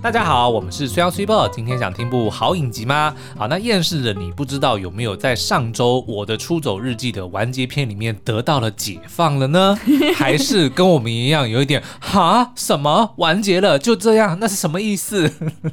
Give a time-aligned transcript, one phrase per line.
[0.00, 3.12] 大家好，我们是虽央虽报，今天想听部好影集吗？
[3.36, 9.76] 好，那厌世的你不知道有没有在上周《我的出走日记》的完结篇里面得到了解放了呢？
[10.14, 12.52] 还是跟我们一样有一点哈？
[12.54, 14.38] 什么完结了就这样？
[14.40, 15.28] 那是什么意思？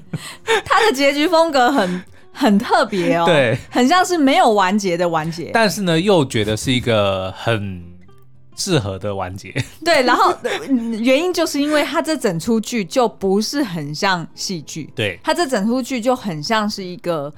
[0.66, 2.04] 它的结局风格很
[2.34, 7.95] 很特别哦，对，很像是没有完结的完结，但是呢，又觉得是一个很。
[8.56, 9.54] 适合的完结，
[9.84, 10.34] 对，然后
[11.02, 17.34] 原因就是因为他这整出剧就不是很像戏剧，对，他这整出剧就很像是一个，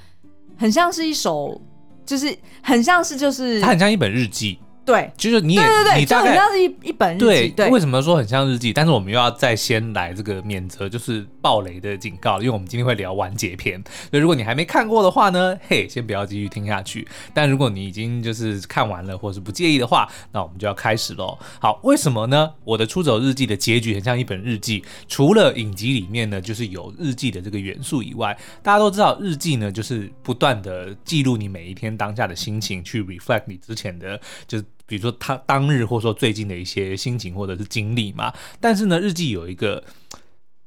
[0.58, 1.60] 很像是一首，
[2.06, 4.60] 就是很像是就是，它很像一本日记。
[4.88, 7.50] 对，就是你也，对对对，你大概像是一一本日记。
[7.50, 8.72] 对，为什么说很像日记？
[8.72, 13.84] 但是我们又要再先来这个免责，就是暴雷的警告，因为我们今天会聊完结篇。
[14.10, 17.06] 所以如果你还没看过的话呢，嘿，先不要继续听下去。
[17.34, 21.38] 但如果你已经就是看完了，或是不介意的话，那我们就要开始喽。
[21.60, 22.50] 好，为什么呢？
[22.64, 34.64] 我的出走日记的结局很像一本日记，除了影集里面呢，就是有日记的这个元素以外，大家都知道日记呢，就是不断的记录你每一天当下的心情，去 reflect 你之前的，就是。
[34.88, 39.84] 比如说他当日或者说最近的一些心情或者是经历嘛，但是呢，日记有一个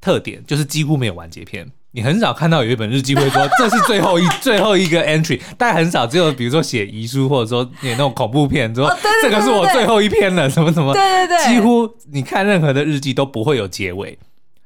[0.00, 1.66] 特点，就是几乎没有完结篇。
[1.92, 8.88] 你很少看到有一本日记会说这是最后一 最后一个 entry，但很少只有比如说写遗书或者说演那种恐怖片说
[9.20, 14.16] 这个是我最后一篇了什么什么，对对对，几乎你看任何的日记都不会有结尾。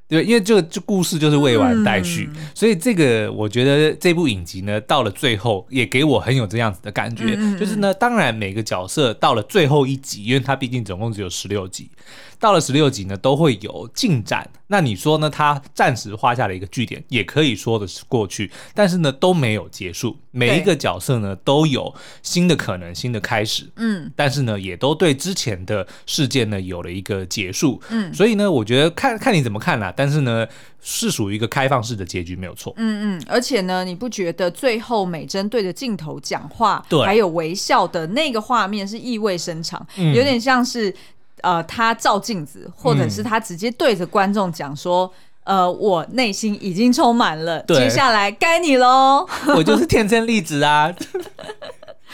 [0.06, 11.90] 对，因为这个这故事就是未完待续，嗯，所以这个我觉得这部影集呢，到了最后也给我很有这样子的感觉，就是呢，当然每个角色到了最后一集，因为它毕竟总共只有十六集。
[12.38, 14.46] 到了十六集呢，都会有进展。
[14.68, 15.28] 那你说呢？
[15.28, 20.16] 他暂时画下了一个句点，也可以说的是过去，但是呢都没有结束。
[20.30, 23.70] 每一个角色呢都有新的可能、新的开始。
[23.76, 27.80] 嗯，但是呢也都对之前的事件呢有了一个结束。
[27.90, 29.92] 嗯，所以呢，我觉得看看你怎么看啦。
[29.94, 30.46] 但是呢，
[30.80, 32.72] 是属于一个开放式的结局，没有错。
[32.76, 40.94] 嗯嗯，而且呢，你不觉得最后美珍对着镜头讲话，对，还有微笑的那个画面是意味深长，嗯，有点像是。
[41.44, 45.12] 呃，他照镜子，或者是他直接对着观众讲说
[45.44, 49.26] ：“嗯、呃，我内心已经充满了，接下来该你喽。
[49.54, 50.90] ”我就是天生丽质啊。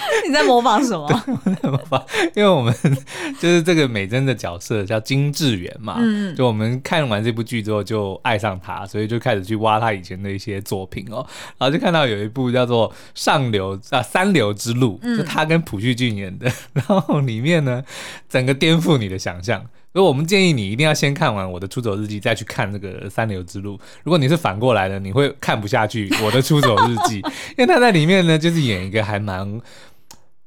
[0.27, 1.06] 你在模仿什么？
[1.44, 2.03] 我在模仿，
[2.34, 2.75] 因为我们
[3.38, 11.25] 就是这个美珍的角色叫金智媛嘛，嗯，就我们看完这部剧之后就爱上她，所以就开始去挖她以前的一些作品哦，
[11.59, 16.53] 然后就看到有一部叫做《上流啊三流之路》，就她跟朴叙俊演的，嗯，
[16.89, 17.83] 然后里面呢，
[18.28, 19.65] 整个颠覆你的想象。
[19.93, 23.77] 所以我们建议你一定要先看完《我的出走日记》，再去看这个《三流之路》。
[24.05, 29.60] 如果你是反过来的，你会看不下去《我的出走日记》，因为他在里面呢，就是演一个还蛮。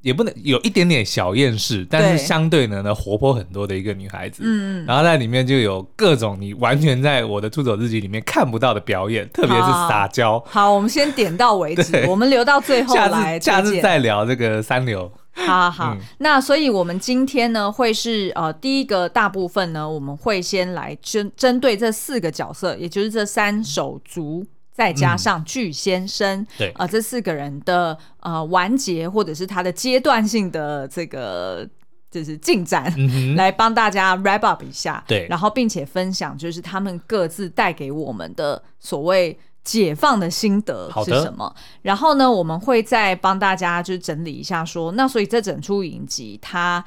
[0.03, 4.43] 也不能有一点点小厌世，但是相对呢呢活泼很多的一个女孩子。
[4.45, 10.39] 嗯，然后在里面就有各种你完全在我的出走日记里面看不到的表演，特别是撒娇。
[10.45, 15.11] 好，我们先点到为止，我们留到最后来，下次再聊这个三流。
[15.35, 24.45] 好好好，嗯，那所以我们今天呢会是呃第一个大部分呢，我们会先来针针对这四个角色，也就是这三手足。
[24.73, 31.65] 再加上巨先生，嗯、对啊、呃，这四个人的呃完结，或者是他的阶段性的这个
[32.09, 41.55] 就是进展，嗯、来帮大家 wrap up 一下，对，然后并且分享就是他们各自带给我们的所谓解放的心得是什么。
[41.83, 46.83] 然后呢，我们会再帮大家就整理一下说，说那所以这整出影集它。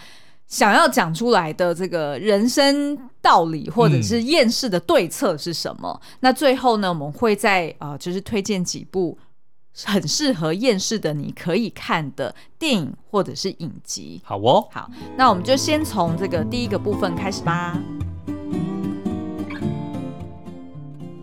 [0.48, 6.00] 想要讲出来的这个人生道理，或者是厌世的对策是什么？
[6.02, 9.18] 嗯、那最后呢，我们会再啊、呃，就是推荐几部
[9.84, 14.20] 很适合厌世的你可以看的电影或者是影集。
[14.24, 17.76] 好哦，好，那我们就先从这个第一个部分开始吧。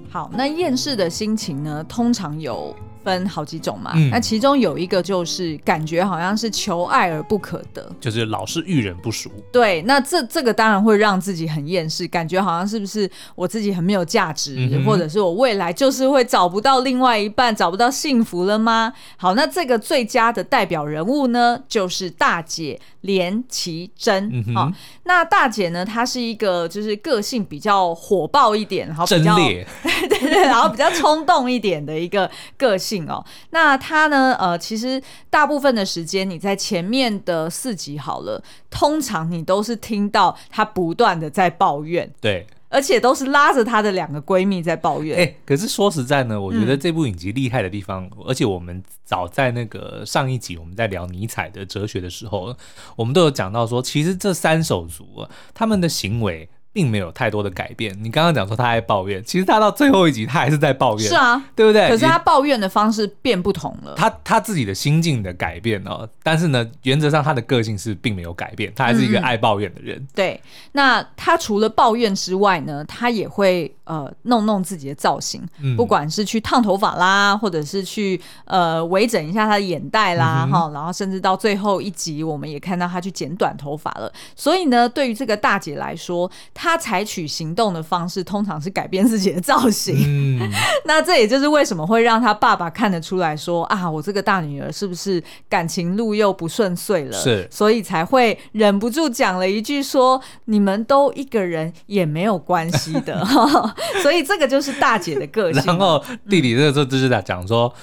[0.10, 2.76] 好，那厌世的心情呢，通常有。
[3.04, 9.30] 分好几种嘛，嗯，那其中有一个就是感觉好像是求爱而不可得，就是老是遇人不淑。
[9.52, 18.94] 对，那这这个当然会让自己很厌世，感觉好像是不是我自己很没有价值，嗯，或者是我未来就是会找不到另外一半，找不到幸福了吗？
[19.18, 24.32] 好，那这个最佳的代表人物呢，就是大姐连其珍。
[24.56, 24.74] 好，嗯，
[25.04, 29.66] 那大姐呢，她是一个就是个性比较火爆一点，然后比较 对
[30.08, 32.93] 对对，然后比较冲动一点的一个个性。
[33.08, 34.36] 哦，那他呢？
[34.40, 45.18] 呃，其实大部分的时间你在前面的四集好了，通常你都是听到她不断的在抱怨，对，而且都是拉着她的两个闺蜜在抱怨。
[45.18, 52.56] 欸，可是说实在呢，我觉得这部影集厉害的地方，嗯，而且我们早在那个上一集我们在聊尼采的哲学的时候，
[52.96, 56.50] 我们都有讲到说，其实这三手足啊，他们的行为。
[56.74, 57.96] 并没有太多的改变。
[58.04, 61.88] 你刚刚讲说他爱抱怨，其实他到最后一集他还是在抱怨，是啊，对不对？
[61.88, 66.10] 可是他抱怨的方式变不同了，他他自己的心境的改变哦。
[66.24, 69.98] 但是呢，原则上他的个性是并没有改变，他还是一个爱抱怨的人。
[69.98, 70.42] 嗯、对，
[70.72, 84.12] 那他除了抱怨之外呢，他也会呃弄弄自己的造型，嗯、不管是去烫头发啦，或者是去呃微整一下他的眼袋啦，哈、嗯，然后甚至到最后一集，我们也看到他去剪短头发了。
[84.36, 86.30] 所以呢，对于这个大姐来说，
[86.64, 89.94] 他采取行动的方式通常是改变自己的造型。
[90.08, 90.50] 嗯、
[90.88, 97.18] 那这也就是为什么会让他爸爸看得出来说啊，我这个大女儿是不是感情路又不顺遂了？
[97.22, 103.22] 是，所以才会忍不住讲了一句说：“你们都一个人也没有关系的。
[104.02, 105.62] ”所以这个就是大姐的个性。
[105.66, 107.74] 然后弟弟这个时候就是在讲说，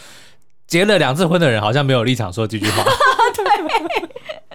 [0.66, 2.82] 结了两次婚的人好像没有立场说这句话。
[3.44, 4.08] 对。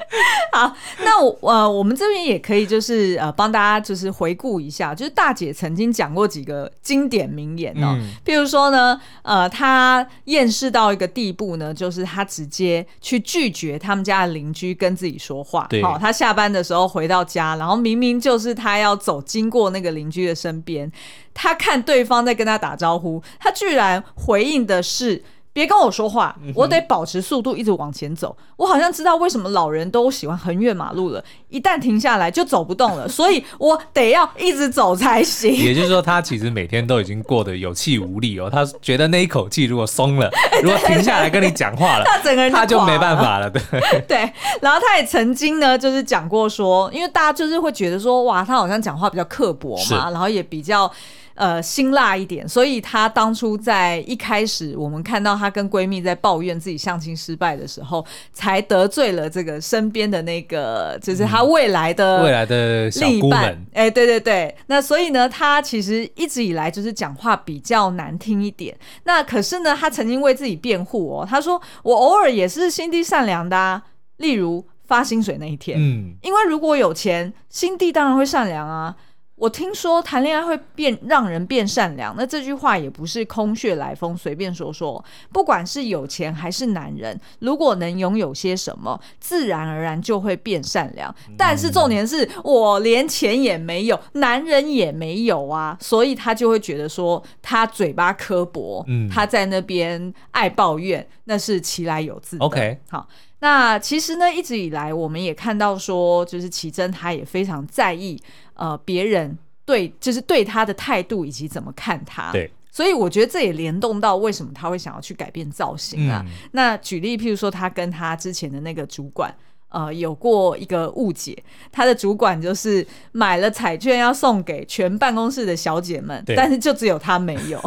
[0.53, 0.73] 好，
[1.03, 15.65] 那我呃，我们这边也可以就是呃，帮大家就是回顾一下，就是大姐曾经讲过几个经典名言哦，嗯、譬如说呢，呃，她厌世到一个地步呢，就是她直接去拒绝他们家的邻居跟自己说话。
[15.69, 20.89] 对，好，她下班的时候回到家，然后明明就是她要走经过那个邻居的身边，
[21.33, 25.23] 她看对方在跟她打招呼，她居然回应的是。
[25.55, 28.35] 别跟我说话，我得保持速度，一直往前走。
[28.57, 35.55] 我好像知道为什么老人都喜欢横越马路了，一旦停下来就走不动了， 所以我得要一直走才行。
[35.55, 38.49] 也就是说，他其实每天都已经过得有气无力哦。
[38.51, 40.29] 他觉得那一口气如果松了，
[40.61, 43.49] 如果停下来跟你讲话了， 他整个人他就没办法了。
[43.49, 43.61] 对
[44.09, 44.29] 对。
[44.59, 50.91] 然后他也曾经呢，就是讲过说，因为大家就是会觉得说，哇，他好像讲话比较刻薄嘛，然后也比较。
[51.35, 63.51] 呃，辛辣一点，所以她当初在一开始，我们看到她跟闺蜜在抱怨自己相亲失败的时候，才得罪了这个身边的那个， 就是她未来的、嗯、未来的另一半。
[63.73, 68.73] 哎、欸，对对对，那所以呢，她其实一直以来就是讲话比较难听一点。
[69.03, 73.83] 那可是呢，她曾经为自己辩护哦，她说：“我偶尔也是心地善良的啊，
[74.17, 78.95] 例如发薪水那一天，嗯，因为如果有钱，心地当然会善良啊。”
[79.35, 85.03] 我听说谈恋爱会变让人变善良，那这句话也不是空穴来风，随便说说。
[85.31, 91.13] 不管是有钱还是男人，如果能拥有些什么，自然而然就会变善良。
[91.37, 102.38] 但是重点是我连钱也没有，男人也没有啊，所以他就会觉得说他嘴巴刻薄，嗯，他在那边爱抱怨，那是其来有自。
[102.38, 103.05] OK，好。
[103.39, 108.19] 那其实呢，一直以来我们也看到说，就是奇珍他也非常在意
[108.53, 112.31] 呃别人对就是对他的态度以及怎么看他。
[112.31, 116.23] 对，所以我觉得这也联动到为什么他会想要去改变造型啊。
[116.25, 119.33] 嗯、那举例譬如说，他跟他之前的那个主管。
[119.75, 121.38] 呃，有过一个误解，
[121.69, 127.60] 他的主管就是买了彩券要送给全办公室的小姐们，但是就只有他没有。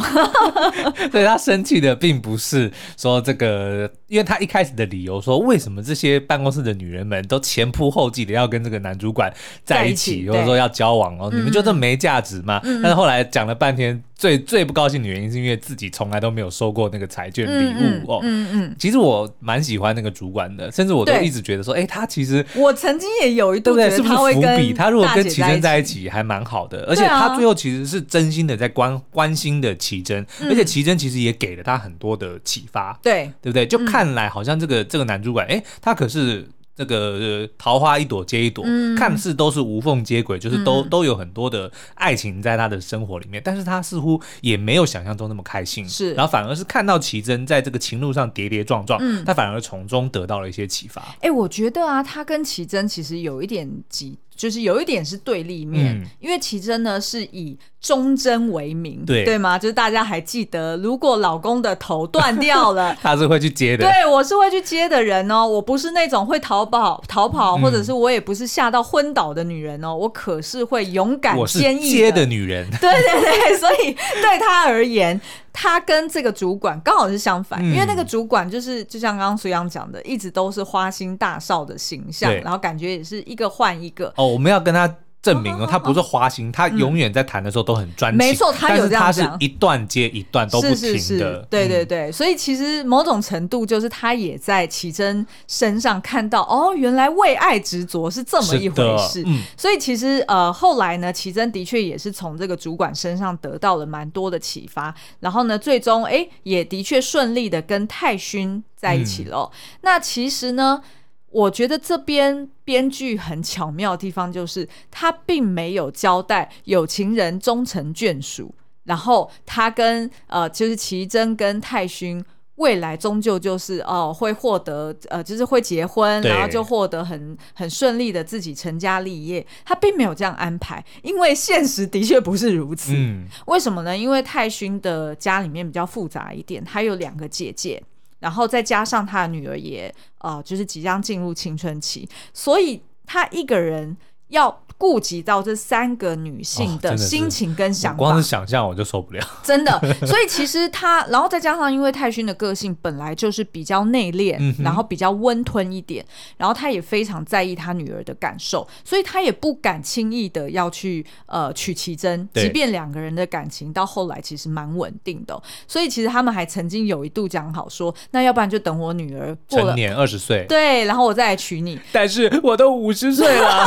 [1.13, 9.31] 所以他生气的并不是说这个，因为他一开始的理由说，为什么这些办公室的女人们都前仆后继的要跟这个男主管
[9.63, 12.59] 在一起，或者说要交往哦，你们就这么没价值吗？
[12.65, 14.03] 嗯、但是后来讲了半天。
[14.19, 18.21] 最最不高兴的原因是因为自己从来都没有收过那个彩券礼物哦。
[18.25, 26.09] 嗯嗯，其实我蛮喜欢那个主管的，甚至我都一直觉得说，哎，他其实我曾经也有一度觉得他会跟大姐在一起，他如果跟奇珍在一起。
[26.09, 33.31] 还蛮好的，而且他最后其实是真心的在关关心的奇珍，而且奇珍其实也给了他很多的启发，对。
[33.41, 33.65] 对不对？
[33.65, 36.45] 就看来好像这个这个男主管，哎，他可是。
[36.79, 51.03] 这个桃花一朵接一朵，嗯、看似都是无缝接轨，就是都、嗯、都有很多的爱情在他的生活里面，但是他似乎也没有想象中那么开心，是，然后反而是看到奇珍在这个情路上跌跌撞撞，嗯、他反而从中得到了一些启发。
[51.03, 54.17] 哎、欸，我觉得啊，他跟奇珍其实有一点急。
[54.39, 59.59] 就是有一点是对立面，嗯、因为奇珍呢是以忠贞为名，对对吗？
[59.59, 63.85] 就是大家还记得，如果老公的头断掉了， 他是会去接的。
[63.85, 72.65] 对，我是会去接的人哦，我不是那种会逃跑、逃跑，或者是我也不是吓到昏倒的女人哦，我可是会勇敢、坚毅接的女人。
[72.81, 75.21] 对对对，所以对他而言。
[75.61, 84.13] 他跟这个主管刚好是相反，嗯、因为那个主管就是就像刚刚苏阳讲的，一直都是花心大少的形象，然后感觉也是一个换一个。
[84.17, 84.89] 哦，我们要跟他。
[85.21, 88.19] 证明哦，他不是花心，他永远在谈的时候都很专情。
[88.19, 90.77] 没错，他有这样讲，他是一段接一段都不停的。
[90.77, 99.25] 是是是，对对对，所以其实某种程度就是他也在奇珍身上看到，哦，原来为爱执着是这么一回事。
[99.57, 109.51] 所以其实呃，后来呢，奇珍的确也是从这个主管身上得到了蛮多的启发，然后呢，最终哎，也的确顺利的跟泰勋在一起了。
[109.81, 110.81] 那其实呢。
[111.31, 118.55] 我觉得这边编剧很巧妙的地方，就是他并没有交代有情人终成眷属，
[118.85, 122.25] 然后他跟呃，就是奇珍跟泰勋
[122.57, 129.47] 未来终究就是哦、呃，会获得呃，就是会结婚，然后就获得很很顺利的自己成家立业。
[129.65, 132.93] 他并没有这样安排，因为现实的确不是如此。
[132.97, 133.97] 嗯，为什么呢？
[133.97, 137.83] 因为泰勋的家里面比较复杂一点，他有两个姐姐。
[138.21, 143.97] 然后再加上他的女儿也呃，就是即将进入青春期，所以他一个人
[144.29, 144.63] 要。
[144.79, 149.21] 顾及到这三个女性的心情跟想法，哦、光是想象我就受不了。
[149.43, 156.07] 真的， 所以其实他，然后再加上因为泰勋的个性本来就是比较内敛，嗯、然后比较温吞一点，
[156.37, 165.43] 然后他也非常在意他女儿的感受，所以他也不敢轻易的要去呃娶其真，即便两个人的感情到后来其实蛮稳定的。
[165.67, 171.81] 所以其实他们还曾经有一度讲好说，那要不然就等我女儿过了成年二十岁，对，然后我再来娶你。
[171.91, 173.67] 但是我都五十岁了。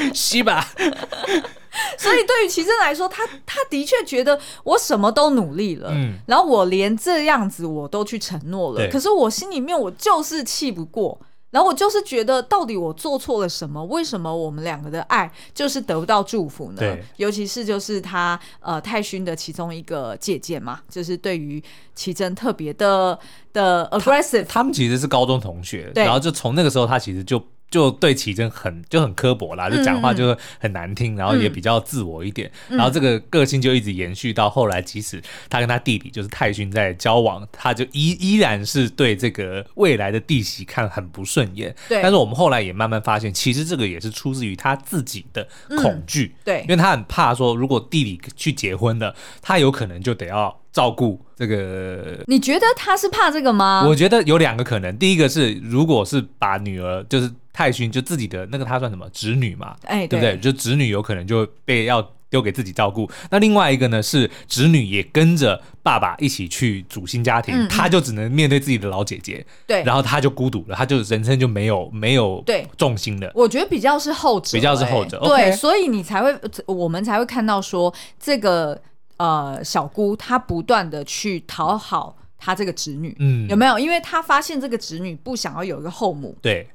[0.14, 0.66] 吸吧，
[1.98, 11.18] 所以对于奇珍来说，他他的确觉得我什么都努力了，嗯，然后我连这样子我都去承诺了，可是我心里面我就是气不过，
[11.50, 13.84] 然后我就是觉得到底我做错了什么？
[13.84, 16.78] 为什么我们两个的爱就是得不到祝福呢？
[16.78, 21.62] 对，尤其是就是他呃泰勋的其中一个姐姐嘛，就是对于
[21.94, 23.18] 奇珍特别的
[23.52, 27.40] 的 aggressive，他，他们其实是高中同学，然后就从那个时候他其实就。
[27.70, 41.74] 就对奇珍很就很刻薄啦，就讲话就很难听，嗯、然后也比较自我一点，嗯、然后这个个性就一直延续到后来，即使他跟他弟弟就是泰勋在交往，他就依依然是对这个未来的弟媳看很不顺眼。
[41.88, 45.46] 对，但是我们后来也慢慢发现，其实这个也是出自于他自己的
[45.76, 46.34] 恐惧。
[46.38, 50.56] 嗯、对，因为他很怕说，如果弟弟去结婚了，他有可能就得要。
[50.72, 53.84] 照顾这个，你觉得他是怕这个吗？
[53.88, 57.28] 我觉得有两个可能，第一个是，如果是把女儿，就是
[57.60, 60.34] 泰勋，就自己的那个他算什么侄女嘛，哎，对不对？
[60.38, 62.00] 就侄女有可能就被要
[62.30, 63.06] 丢给自己照顾。
[63.30, 73.30] 那另外一个呢，是侄女也跟着爸爸一起去组新家庭，他就只能面对自己的老姐姐，对，然后他就孤独了，他就人生就没有没有对重心了。
[73.34, 78.80] 我觉得比较是后者，比较是后者，对，所以你才会，我们才会看到说这个。
[79.20, 83.78] 呃，小姑她不断的去讨好她这个侄女，嗯，有没有？
[83.78, 86.66] 因为她发现这个侄女不想要有一个后母，对，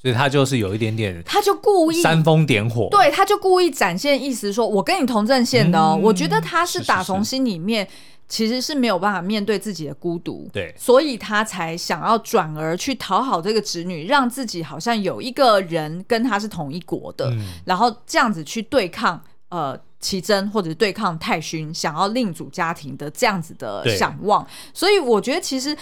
[0.00, 5.96] 所以他就是有一点点，他就故意煽风点火，对，他就故意展现意思说，我跟你同阵线的哦。
[5.98, 7.86] 嗯，我觉得他是打从心里面
[8.28, 19.78] 其实是没有办法面对自己的孤独，对，所以他才想要转而去讨好这个侄女，让自己好像有一个人跟他是同一国的，嗯，然后这样子去对抗，呃。
[20.00, 25.76] 奇珍或者对抗太勋想要另组家庭的这样子的想望，所以我觉得其实，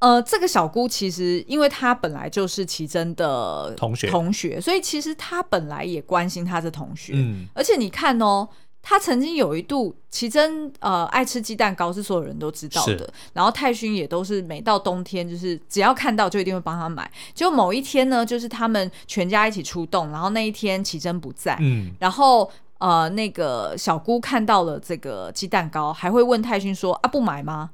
[0.00, 7.12] 呃，这个小姑其实因为她本来就是奇珍的同学，同学，所以其实她本来也关心她的同学。
[7.16, 8.48] 嗯，而且你看哦，
[8.80, 17.10] 她曾经有一度，奇珍呃爱吃鸡蛋糕是所有人都知道的，然后泰勋也都是每到冬天就是只要看到就一定会帮他买。
[17.34, 22.50] 就某一天呢，就是他们全家一起出动，然后那一天奇珍不在，嗯，然后。
[22.80, 27.70] 呃，那个小姑看到了这个鸡蛋糕，还会问泰勋说：“啊，不买吗？”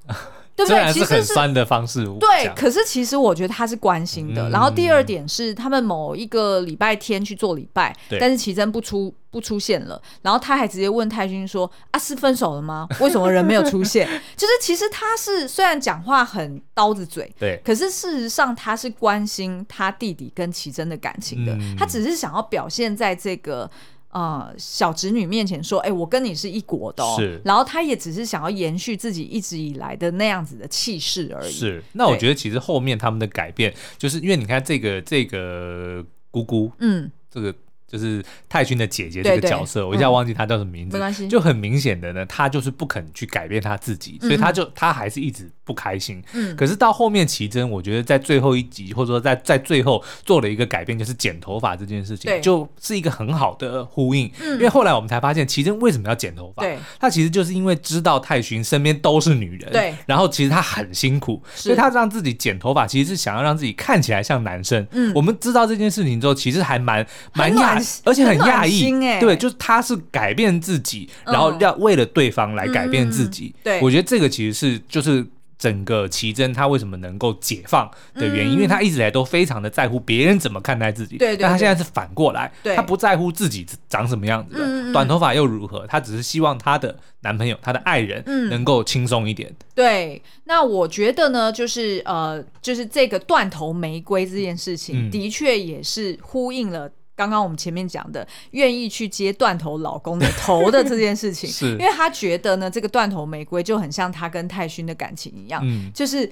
[0.56, 0.92] 对不对？
[0.92, 2.04] 其实是很酸的方式。
[2.20, 4.48] 对，可是其实我觉得他是关心的。
[4.48, 12.86] 嗯、然后第二点是，他们某一个礼拜天去做礼拜，但是奇珍不出不出现了，然后他还直接问泰君说：“啊，是分手了吗？
[13.00, 21.52] 为什么人没有出现？” 就是其实他是虽然讲话很刀子嘴，对，可是事实上他是关心他弟弟跟奇珍的感情的。
[21.54, 23.70] 嗯、他只是想要表现在这个。
[24.14, 31.52] 呃，小侄女面前说：“哎、欸，我跟你是一国的、哦。”是，然后他也只是想要延续自己一直以来的那样子的气势而已。
[31.52, 37.54] 是，那我觉得其实后面他们的改变，就是因为你看这个这个姑姑，嗯，这个。
[37.86, 41.28] 就是泰勋的姐姐这个角色，对对，我一下忘记她叫什么名字，嗯、没关系。
[41.28, 46.22] 就很明显的呢，她就是不肯去改变她自己，所以她就她还是一直不开心。
[46.32, 54.30] 嗯，可是到后面奇珍，我觉得在最后一集或者说在在最后做了一个改变，就是剪头发这件事情，对就是一个很好的呼应。
[54.40, 56.62] 嗯，因为后来我们才发现，奇珍为什么要剪头发？
[56.62, 64.86] 对，她其实就是因为知道泰勋身边都是女人，对，然后其实她很辛苦，所以她让自己剪头发，其实是想要让自己看起来像男生。
[64.90, 67.73] 嗯，我们知道这件事情之后，其实还蛮蛮讶。
[68.04, 73.54] 而且很讶异，对，就是他是改变自己，然后要为了对方来改变自己。
[73.62, 75.24] 对，我觉得这个其实是就是
[75.56, 81.16] 整个奇珍他为什么能够解放的原因，嗯、因为他一直以来都非常的在乎别人怎么看待自己。
[81.16, 85.86] 对对对，但他现在是反过来，对他不在乎自己长什么样子的，短头发又如何？
[85.86, 89.48] 他只是希望他的男朋友、他的爱人能够轻松一点。
[89.48, 96.90] 嗯、对，那我觉得呢，就是呃，就是这个断头玫瑰这件事情，嗯、的确也是呼应了。
[97.16, 106.30] 刚刚我们前面讲的，愿意去接断头老公的头的这件事情， 是因为他觉得呢，这个断头玫瑰就很像他跟泰勋的感情一样，嗯、就是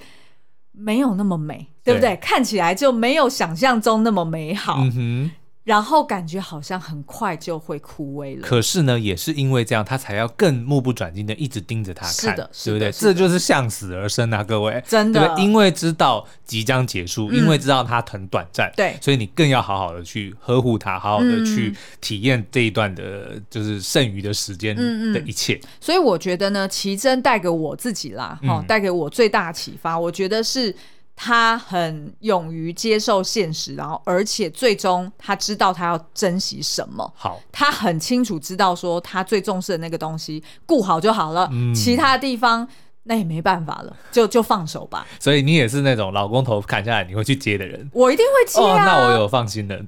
[0.71, 2.15] 没有那么美，对不对？
[2.15, 4.77] 对，看起来就没有想象中那么美好。
[4.95, 5.31] 嗯
[5.63, 8.41] 然后感觉好像很快就会枯萎了。
[8.45, 12.91] 可是呢，也是因为这样，他才要更目不转睛的一直盯着他看，是的，对不对？
[12.91, 15.35] 这就是向死而生啊，各位，真的。
[15.35, 25.53] 对，因为知道即将结束，嗯、因为知道它很短暂，对，所以你更要好好的去呵护它，好好的去体验这一段的，就是剩余的时间的一切。
[25.53, 25.69] 嗯嗯。
[25.79, 30.75] 所以我觉得呢，奇珍带给我自己啦，哈、嗯，带给我最大的启发，我觉得是。
[31.15, 37.13] 他很勇于接受现实，然后而且最终他知道他要珍惜什么。
[37.15, 42.67] 好，他很清楚知道说他最重视的那个东西顾好就好了，嗯、其他地方
[43.03, 45.05] 那也没办法了，就就放手吧。
[45.19, 48.73] 所以你也是那种老公头砍下来你会去接的人，我一定会接啊。
[48.73, 49.79] 哦、那我有放心的。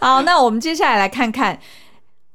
[0.00, 1.60] 好，那我们接下来来看看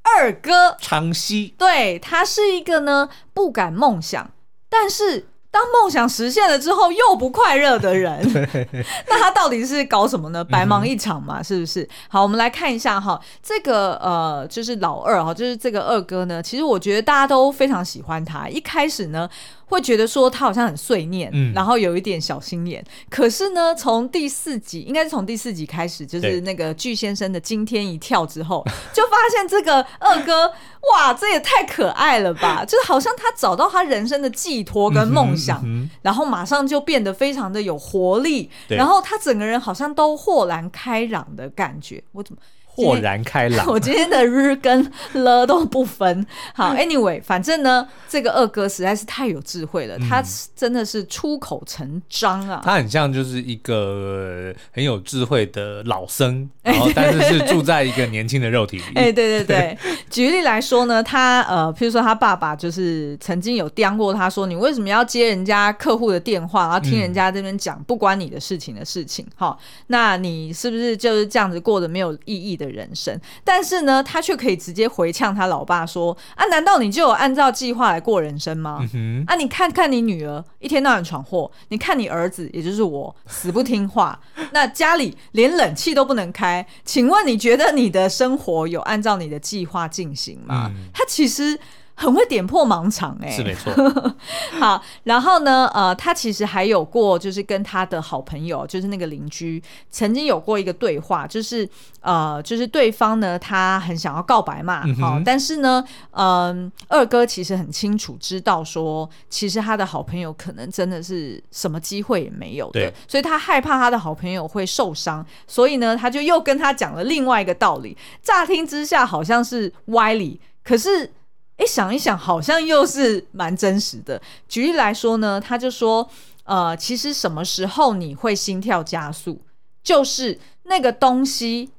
[0.03, 4.31] 二哥昌熙，对，他是一个呢不敢梦想，
[4.69, 5.27] 但是。
[5.53, 8.19] 当梦想实现了之后又不快乐的人，
[9.07, 10.43] 那他到底是搞什么呢？
[10.43, 11.87] 白忙一场嘛，嗯、是不是？
[12.09, 18.49] 好，我们来看一下哈，这个呃，就是老二哈，就是这个二哥呢，其实我觉得大家都非常喜欢他。
[18.49, 19.29] 一开始呢。
[19.73, 22.83] 会觉得说他好像很碎念，嗯，然后有一点小心眼。
[23.09, 28.63] 可是呢，从第四集，应该是从第四集开始，就是那个巨先生的惊天一跳之后，
[28.93, 30.47] 就发现这个二哥，
[30.93, 32.63] 哇，这也太可爱了吧！
[32.63, 42.03] 就是好像他找到他人生的寄托跟梦想，嗯嗯、然后马上就变得非常的有活力，然后他整个人好像都豁然开朗的感觉。
[42.11, 42.39] 我怎么？
[42.75, 46.25] 豁然开朗， 我今天的日跟了都不分。
[46.55, 50.23] 好，Anyway，反正呢，这个二哥实在是太有智慧了，嗯、他
[50.55, 52.61] 真的是出口成章啊。
[52.65, 58.83] 他很像就是一个很有智慧的老僧， 然后但是是住在一个年轻的肉体里。
[58.95, 59.77] 哎，对对对，
[60.09, 69.23] 举例来说呢，他呃，譬如说他爸爸就是曾经有刁过他说，你为什么要接人家客户的电话，然后听人家这边讲不关你的事情的事情？
[69.35, 72.62] 好、嗯，那你是不是就是这样子过得没有意义的？
[72.63, 78.79] 的人生，但是呢，他却可以直接回呛他老爸说：“啊，难道你就有按照计划来过人生吗？
[78.93, 84.19] 嗯、啊，你看看你女儿一天到晚闯祸，你看你儿子，也就是我，死不听话，
[84.51, 91.59] 那家里连冷气都不能开，请问你觉得你的生活有按照你的计划进行吗？”嗯、他其实。
[91.95, 93.71] 很会点破盲肠哎、欸，是没错。
[94.59, 101.67] 好，然后呢，呃，他其实还有过，就是跟他的好朋友，就是那个邻居，曾经有过一个对话，就是
[102.01, 121.11] 呃，就是对方呢，他很想要告白嘛，好、但是呢，嗯、呃，二哥其实很清楚知道说，其实他的好朋友可能真的是什么机会也没有的，所以他害怕他的好朋友会受伤，所以呢，他就又跟他讲了另外一个道理，乍听之下好像是歪理，可是。
[121.57, 124.21] 哎，想一想，好像又是蛮真实的。
[124.47, 126.09] 举例来说呢，他就说，
[126.43, 129.41] 呃，其实什么时候你会心跳加速，
[129.83, 131.71] 就是那个东西。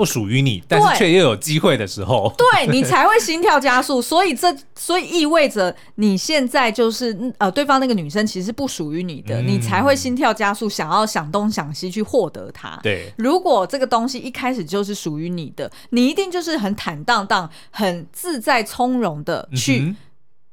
[0.00, 4.00] 不属于你，但是却又有机会的时候，对，对你才会心跳加速。
[4.00, 12.80] 所以这所以意味着你现在就是呃，对方那个女生其实不属于你的，嗯、你才会心跳加速，想要想东想西去获得它。
[12.82, 19.94] 对，如果这个东西一开始就是属于你的，你一定就是很坦荡荡、很自在从容的去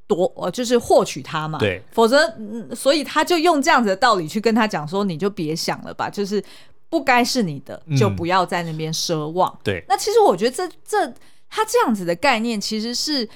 [0.08, 1.58] 夺，呃、就是获取它嘛。
[1.58, 6.44] 对，否则，嗯，所以他就用这样子的道理去跟他讲说，你就别想了吧，就是。
[6.90, 9.52] 不该是你的，就不要在那边奢望。
[9.52, 11.14] 嗯、对，那其实我觉得这这
[11.50, 13.28] 他这样子的概念，其实是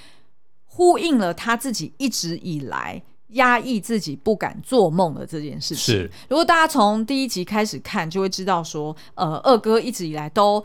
[0.66, 5.96] 呼应了他自己一直以来压抑自己不敢做梦的这件事情。
[5.96, 10.64] 是，如果大家从第一集开始看，就会知道说，呃，二哥一直以来都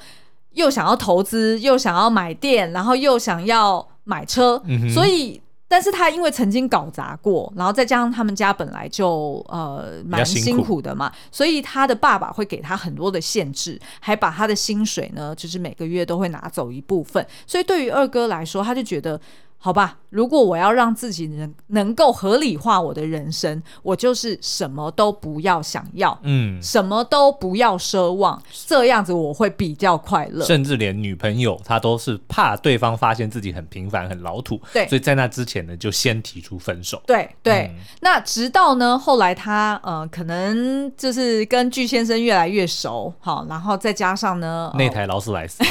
[0.52, 5.40] 又想要投资，又想要买店，然后又想要买车，嗯、所以。
[5.68, 17.26] 但是他因为曾经搞砸过，然后再加上他们家本来就呃蛮辛苦的嘛，所以他的爸爸会给他很多的限制，还把他的薪水呢，就是每个月都会拿走一部分。
[17.46, 19.20] 所以对于二哥来说，他就觉得
[19.58, 30.42] 好吧，如果我要让自己能能够合理化我的人生，我就是什么都不要想要，嗯，什么都不要奢望，这样子我会比较快乐。
[30.46, 37.02] 甚至连女朋友，她都是怕对方发现自己很平凡、很老土，对，所以在那之前呢，就先提出分手。
[37.06, 45.62] 对对、嗯，那直到呢，后来他呃，可能就是跟巨先生越来越熟，好，然后再加上呢，那台劳斯莱斯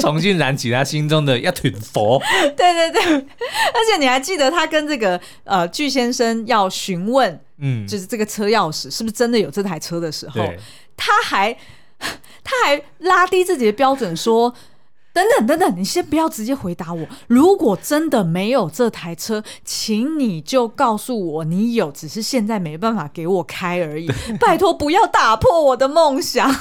[0.00, 2.22] 重新燃起他心中的一团佛。
[2.56, 3.26] 对对对。
[3.74, 10.42] 而且你还记得他跟这个呃巨先生要询问，嗯，就是这个车钥匙是不是真的有这台车的时候，
[10.96, 11.56] 他还
[11.98, 14.52] 他还拉低自己的标准说，
[15.12, 26.54] 等等等等，你先不要直接回答我，如果真的没有这台车，请你就告诉我你有，只是现在没办法给我开而已，拜托不要打破我的梦想。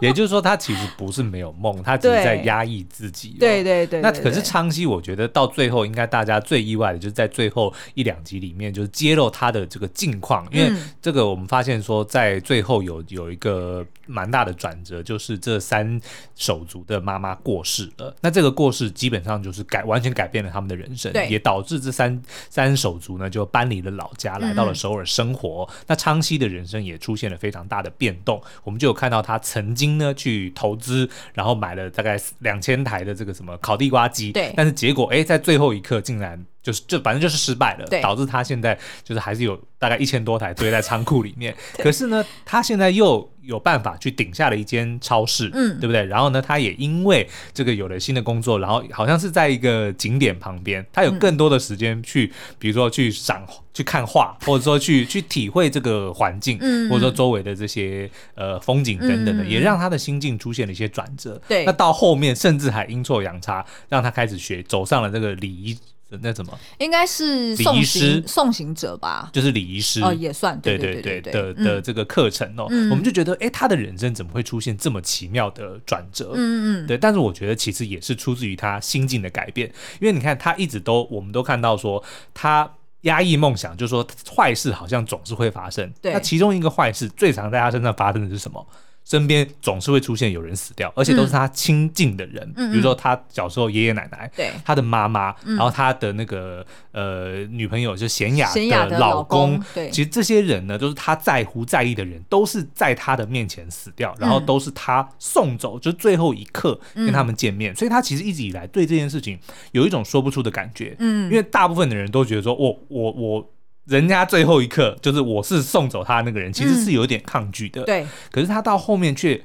[0.00, 3.36] 也就是说，他其实不是没有梦，他只是在压抑自己。
[3.38, 4.00] 对对对，对。
[4.00, 10.46] 那可是昌熙，我觉得到最后，应该大家最意外的就是在最后一两集里面，就是揭露他的这个近况。
[10.50, 16.00] 因为这个我们发现说，在最后有有一个蛮大的转折，就是这三
[16.34, 18.14] 手足的妈妈过世了。
[18.20, 25.68] 那这个过世基本上就是改完全改变了他们的人生，也导致这三三手足呢就搬离了老家，来到了首尔生活。
[25.86, 28.42] 那昌熙的人生也出现了非常大的变动。
[28.64, 29.67] 我们就有看到他曾。
[29.68, 41.56] 曾经呢，去投资，然后买了大概两千台的这个什么烤地瓜机，对，但是结果哎，在最后一刻竟然就是就反正就是失败了，对，导致他现在就是还是有大概一千多台堆在仓库里面。
[41.82, 46.04] 可是呢，他现在又有办法去顶下了一间超市，嗯，对不对？
[46.04, 53.46] 然后呢，他也因为这个有了新的工作，然后好像是在一个景点旁边，他有更多的时间去，嗯、比如说去赏。
[53.74, 61.40] 去看画，或者说去去体会这个环境，嗯，或者说周围的这些呃风景等等的，嗯，也让他的心境出现了一些转折。
[61.46, 65.78] 对，那到后面甚至还阴错阳差，让他开始学，走上了这个礼仪。
[66.22, 66.58] 那怎么？
[66.78, 69.30] 应该是礼仪师、送行者吧？
[69.32, 76.32] 就是礼仪师哦，也算对对对对的的这个课程哦，嗯，我们就觉得，哎，他的人生怎么会出现这么奇妙的转折？
[76.34, 76.96] 嗯嗯，对。
[76.96, 79.68] 但是我觉得其实也是出自于他心境的改变，
[80.00, 82.70] 因为你看他一直都，我们都看到说他。
[83.02, 85.88] 压抑梦想，就是说坏事好像总是会发生。
[86.02, 88.66] 对，那其中一个坏事最常在他身上发生的是什么？
[89.08, 98.52] 身边总是会出现有人死掉，而且都是他亲近的人，嗯、比如说他小时候爷爷奶奶，对、嗯，他的妈妈、嗯，然后他的那个呃女朋友就贤雅
[98.86, 99.58] 的老公，
[99.90, 109.38] 其实这些人呢，都是他在乎在意的人，都是在他的面前死掉，然后都是他送走，就最后一刻跟他们见面，嗯、所以他其实一直以来对这件事情
[109.72, 113.50] 有一种说不出的感觉，嗯，因为大部分的人都觉得说，我我我。
[113.88, 117.82] 人家最后一刻就是我是送走他那个人，其实是有点抗拒的。
[117.82, 119.42] 嗯、对，可是他到后面却。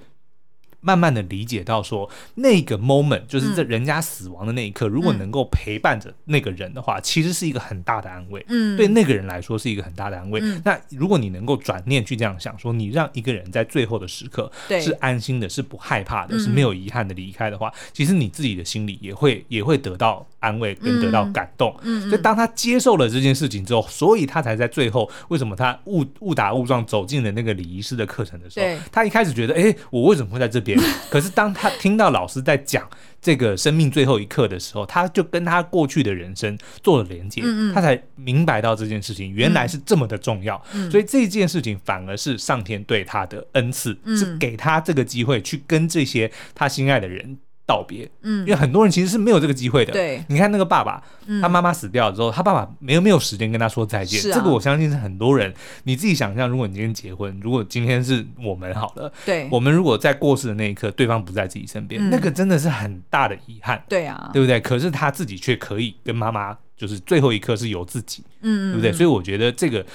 [0.83, 8.45] 慢慢的理解到说，那个 moment 就是在人家死亡的那一刻，嗯、如果能够陪伴着那个人的话，嗯，其实是一个很大的安慰。
[8.49, 10.39] 嗯，对那个人来说是一个很大的安慰。
[10.43, 21.73] 嗯，那如果你能够转念去这样想，说你让一个人在最后的时刻是安心的，是不害怕的，是没有遗憾的离开的话，嗯，其实你自己的心里也会也会得到安慰跟得到感动。
[21.83, 30.72] 嗯，所以当他接受了这件事情之后，所以他才在最后为什么他误误打误撞走进了那个礼仪师的课程的时候，他一开始觉得，哎，欸，我为什么会在这边？
[31.09, 32.87] 可是当他听到老师在讲
[33.21, 37.41] 这个生命最后一刻的时候，他就跟他过去的人生做了连接，
[37.73, 40.61] 他才明白到这件事情原来是这么的重要。
[40.91, 47.37] 所以这件事情反而是上天对他的恩赐，是给他这个机会去跟这些他心爱的人。
[47.65, 49.93] 道别，嗯，因为很多人其实是没有这个机会的。
[49.93, 54.19] 对，你看那个爸爸，嗯、他妈妈死掉了之后，他爸爸没有没有时间跟他说再见。
[54.19, 55.53] 是啊，这个我相信是很多人。
[55.83, 63.81] 你自己想象，如果你今天结婚，如果今天是我们好了，对，我们如果在过世的那一刻，对方不在自己身边，嗯，那个真的是很大的遗憾。
[63.87, 64.59] 对啊，对不对？
[64.59, 68.91] 可是他自己却可以跟妈妈，就是最后一刻是由自己，嗯，对不对？
[68.91, 69.85] 所以我觉得这个。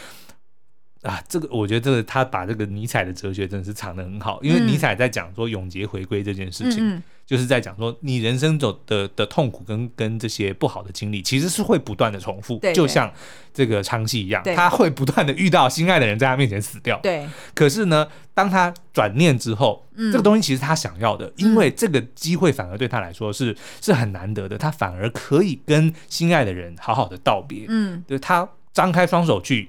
[1.03, 13.13] 啊，这个我觉得这个他把这个尼采的哲学真的是藏得很好，因为尼采在讲说永劫回归这件事情，嗯、就是在讲说你人生走的的痛苦跟跟这些不好的经历，其实是会不断的重复，就像
[13.53, 16.99] 这个昌熙一样，他会不断的遇到心爱的人在他面前死掉。
[17.03, 27.67] 对，可是呢，当他转念之后，嗯、这个东西其实他想要的，因为这个机会反而对他来说是是很难得的，他反而可以跟心爱的人好好的道别。
[27.69, 29.69] 嗯，就是他张开双手去。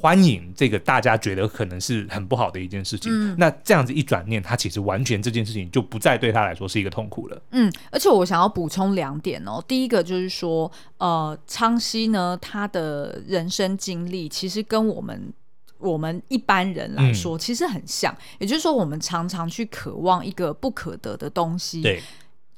[0.00, 7.42] 欢迎这个大家觉得可能是很不好的一件事情，嗯、那这样子一转念，他其实完全这件事情就不再对他来说是一个痛苦了。
[7.50, 15.32] 嗯，而且我想要补充两点哦，第一个就是说，呃，昌熙呢，他的人生经历其实跟我们
[15.78, 22.00] 我们一般人来说其实很像，嗯、也就是说，我们常常去渴望一个不可得的东西，对。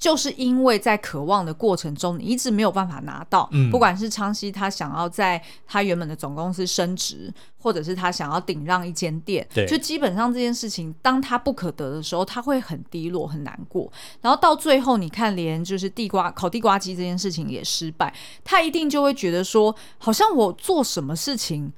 [0.00, 3.46] 就是因为在渴望的过程中，你一直没有办法拿到。
[3.52, 13.92] 嗯，不管是昌西他想要在他原本的总公司升职，或者是他想要顶让一间店，对，就基本上这件事情，当他不可得的时候，他会很低落、很难过。
[14.22, 18.10] 然后到最后，你看，连就是地瓜烤地瓜鸡这件事情也失败，
[18.42, 21.70] 他一定就会觉得说，好像我做什么事情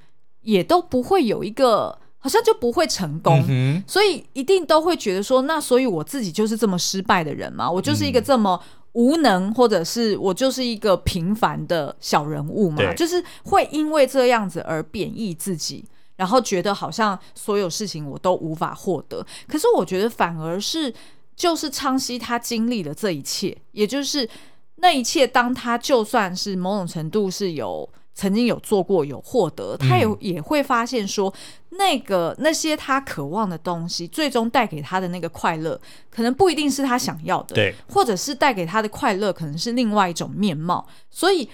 [0.43, 1.99] 也都不会有一个。
[2.23, 7.69] 好像就不会成功，嗯，所以一定都会觉得说，那所以我自己就是这么失败的人吗？
[7.69, 8.57] 我就是一个这么
[8.93, 12.93] 无能，或者是我就是一个平凡的小人物嘛？
[12.93, 15.83] 就是会因为这样子而贬义自己，
[16.15, 19.25] 然后觉得好像所有事情我都无法获得。
[19.45, 20.93] 可是我觉得反而是，
[21.35, 24.29] 就是昌西他经历了这一切，也就是
[24.77, 27.89] 那一切，当他就算是某种程度是有。
[28.13, 31.33] 曾经有做过，有获得，他也也会发现说，
[31.71, 35.79] 那个那些他渴望的东西，最终带给他的那个快乐，
[36.11, 40.87] 可能不一定是他想要的，对，或者是带给他的快乐，可能是另外一种面貌。
[41.09, 41.49] 所以，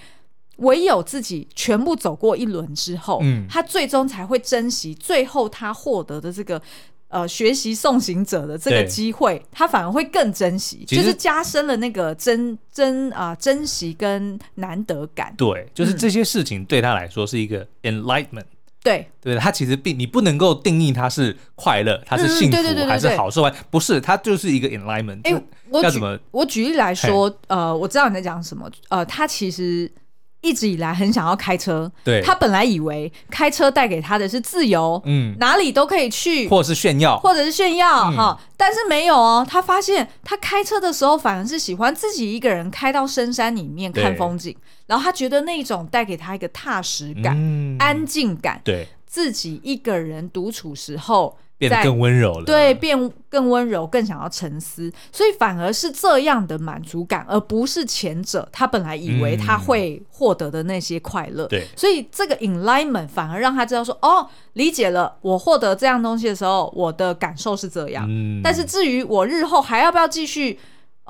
[0.56, 6.60] 唯有自己全部走过一轮之后，嗯，他最终才会珍惜最后他获得的这个。
[7.10, 15.34] 呃，学习送行者的这个机会，他反而会更珍惜，就是加深了那个珍珍啊、呃、珍惜跟难得感。
[15.36, 18.44] 对，就是这些事情对他来说是一个 enlightenment。
[18.82, 25.20] 对，对，他其实并你不能够定义他是快乐，他是幸福还是好受，不是，他就是一个 enlightenment。
[25.24, 26.18] 哎，我要怎么？
[26.30, 28.70] 我举例来说，呃，我知道你在讲什么。
[28.88, 29.90] 呃，他其实。
[30.40, 51.38] 一直以来很想要开车，对，他本来以为开车带给他的是自由，嗯，哪里都可以去，或者是炫耀，或者是炫耀，哈、嗯，但是没有哦，他发现他开车的时候反而是喜欢自己一个人开到深山里面看风景，然后他觉得那种带给他一个踏实感、嗯、安静感，对，自己一个人独处时候。
[51.60, 61.46] 变得更温柔了，对，变更温柔，更想要沉思，所以反而是这样的满足感，而不是前者他本来以为他会获得的那些快乐。
[61.48, 68.06] 对、嗯，所以这个 enlightenment 反而让他知道说，哦，理解了，我获得这样东西的时候，我的感受是这样。
[68.08, 70.58] 嗯，但是至于我日后还要不要继续？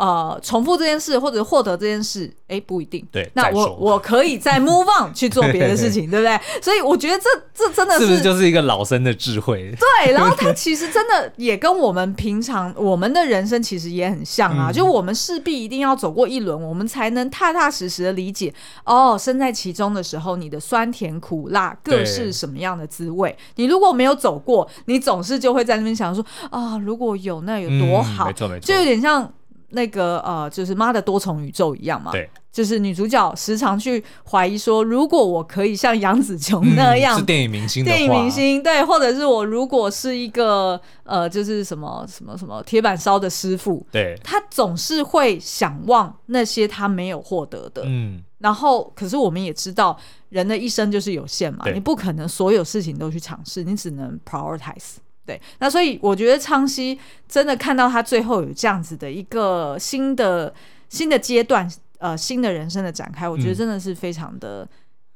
[0.00, 3.06] 呃，重复这件事或者获得这件事，哎，不一定。
[3.12, 6.40] 对，那我我可以再 move on 去做别的事情， 对不对？
[6.62, 9.70] 所以我觉得这这真的是，是不是就是一个老生的智慧？
[9.78, 18.50] 对，然后他其实真的也跟我们平常我们的人生其实也很像啊，嗯、就我们势必一定要走过一轮，我们才能踏踏实实的理解
[18.86, 23.36] 哦，身在其中的时候，你的酸甜苦辣各是什么样的滋味。
[23.56, 29.30] 你如果没有走过，你总是就会在那边想说啊，如果有那有多好，没错没错，就有点像。
[29.70, 49.96] 那个呃，就是妈的多重宇宙一样嘛，对，就是女主角时常去怀疑说，如果我可以像杨紫琼那样，嗯、是电影明星的，电影明星对，或者是我如果是一个呃，就是什么什么什么铁板烧的师傅，对，他总是会想望那些他没有获得的，嗯，然后可是我们也知道，
[50.30, 54.96] 人的一生就是有限嘛，你不可能所有事情都去尝试，你只能 prioritize。
[55.30, 60.52] 对，那所以我觉得昌西真的看到他最后有这样子的一个新的
[60.88, 64.68] 新的阶段，呃，新的人生的展开，我觉得真的是非常的、嗯、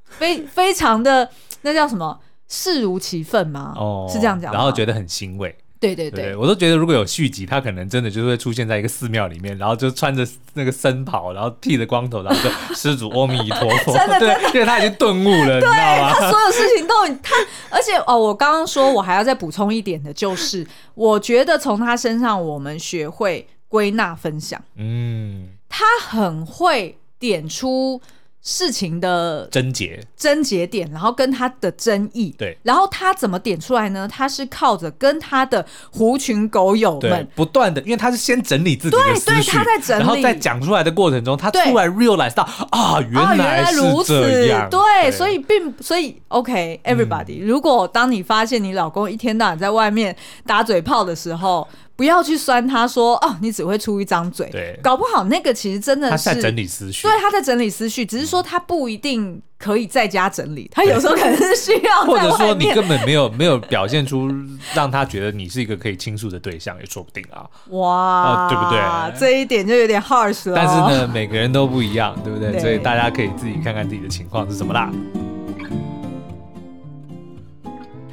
[0.04, 1.28] 非非常的
[1.62, 3.72] 那叫什么，视如其分吗？
[3.74, 5.56] 哦，是这样讲，然后觉得很欣慰。
[5.84, 16.12] 对对对，对，我都觉得如果有续集，他可能真的就是会出现在一个寺庙里面，然后就穿着那个僧袍，然后剃着光头，然后就施主阿弥陀佛，真的，对，因为他已经顿悟了，对，你知道吗？
[16.12, 17.34] 他所有事情都他，
[17.70, 28.00] 而且哦，我刚刚说我还要再补充一点的，就是我觉得从他身上我们学会归纳分享，嗯，他很会点出。
[28.46, 34.06] 事情的症结、症结点，然后跟他的争议，对，然后他怎么点出来呢？
[34.06, 37.26] 他是靠着跟他的狐群狗友们。
[37.34, 50.14] 不断的，因为他是先整理自己的思绪，对，对，他在整理，然后在讲出来的过程中，他突然 realize 到啊，原来，啊，原来如此，对，对，所以并所以 OK，everybody，嗯，如果当你发现你老公一天到晚在外面
[50.46, 51.66] 打嘴炮的时候。
[51.96, 54.48] 不要去酸他说哦，你只会出一张嘴。
[54.50, 57.02] 对，搞不好那个其实真的是他在整理思绪。
[57.02, 62.02] 对，他在整理思绪，只是说他不一定可以在家整理，他有时候可能是需要。
[62.02, 64.28] 或者说你根本没有没有表现出
[64.74, 67.46] 让他觉得你是一个可以倾诉的对象，也说不定啊。
[67.68, 69.20] 哇，呃、对不对？
[69.20, 70.56] 这一点就有点 harsh 了。
[70.56, 72.50] 但是呢，每个人都不一样，对不对？
[72.52, 74.90] 对，所以大家可以自己看看自己的情况是什么啦。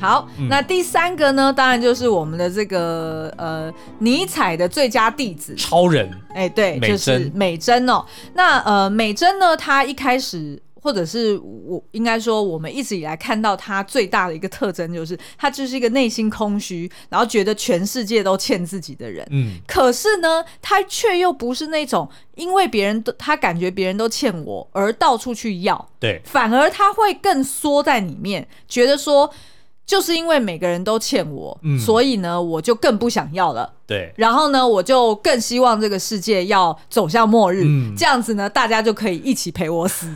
[0.02, 1.54] 好，那第三个呢？
[1.54, 8.04] 当然就是我们的这个呃尼采的最佳弟子超人，哎、欸，对，就是美珍哦。
[8.34, 19.24] 那呃美珍呢，她一开始或者是我应该说，我们一直以来看到他最大的一个特征，就是他就是一个内心空虚，然后觉得全世界都欠自己的人。
[19.30, 29.32] 嗯，可是呢，他却又不是那种因为别人都他感觉别人都欠我而到处去要，对，反而他会更缩在里面，觉得说。
[29.86, 33.74] 就是因为每个人都欠我，嗯，所以呢，我就更不想要了。
[33.86, 40.08] 对，然后呢，我就更希望这个世界要走向末日，嗯，这样子呢，大家就可以一起陪我死，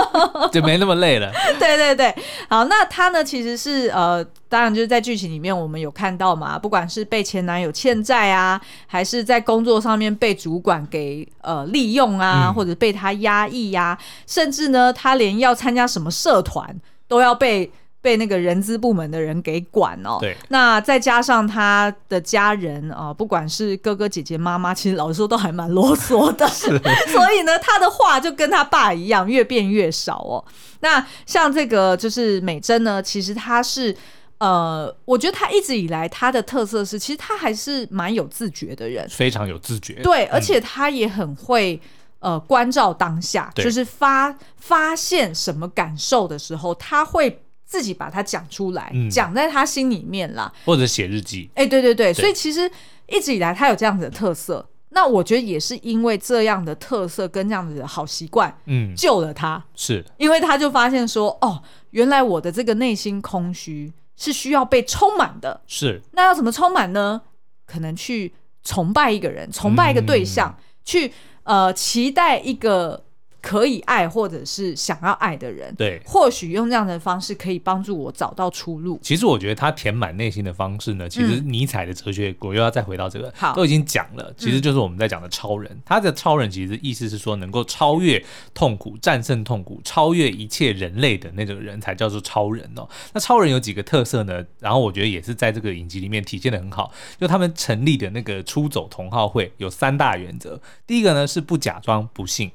[0.50, 1.30] 就没那么累了。
[1.60, 2.14] 对对对，
[2.48, 16.74] 好，那他呢，其实是呃，当然就是在剧情里面我们有看到嘛，不管是被前男友欠债啊，还是在工作上面被主管给呃利用啊，嗯，或者被他压抑呀，啊，甚至呢，他连要参加什么社团
[17.06, 17.70] 都要被。
[18.00, 26.46] 被那个人资部门的人给管哦，对，那再加上他的家人啊，不管是哥哥姐姐妈妈，其实老实说都还蛮啰嗦的，
[27.10, 30.44] 所以呢，他的话就跟他爸一样，越变越少哦。
[30.80, 33.94] 那像这个就是美珍呢，其实他是
[34.38, 41.80] 呃，我觉得他一直以来他的特色是，其实他还是蛮有自觉的人，非常有自觉，对，而且他也很会
[42.20, 47.42] 呃关照当下，就是发发现什么感受的时候，他会。
[47.68, 51.50] 自己把它讲出来，讲、嗯、在他心里面啦，或者写日记。
[51.54, 52.68] 哎、欸，对对对，对，所以其实
[53.06, 59.62] 一直以来他有这样子的特色，那我觉得也是因为这样的特色跟这样子的好习惯，嗯，救了他。
[59.74, 65.60] 是，因为他就发现说，哦，原来我的这个内心空虚是需要被充满的。
[65.66, 67.20] 是，那要怎么充满呢？
[67.66, 68.32] 可能去
[68.64, 73.04] 崇拜一个人，崇拜一个对象，嗯、去呃期待一个。
[73.40, 78.98] 可以爱或者是想要爱的人，对，或许用这样的方式可以帮助我找到出路。
[79.02, 85.80] 其实我觉得他填满内心的方式呢，其实尼采的哲学，我又要再回到这个，好，都已经讲了，其实就是我们在讲的超人。
[85.84, 88.22] 他的超人其实意思是说，能够超越
[88.52, 92.88] 痛苦、战胜痛苦、超越一切人类的那种人才叫做超人哦。
[93.12, 94.44] 那超人有几个特色呢？
[94.58, 100.60] 然后我觉得也是在这个影集里面体现的很好，就他们成立的那个出走同好会有三大原则。
[100.86, 102.50] 第一个呢是不假装不幸。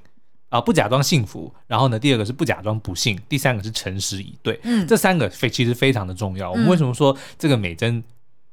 [0.53, 4.59] 啊，不假装幸福，然后呢，第二个是不假装不幸，第三个是诚实以对。
[4.61, 6.51] 嗯，这三个非其实非常的重要。
[6.51, 8.03] 我们为什么说这个美珍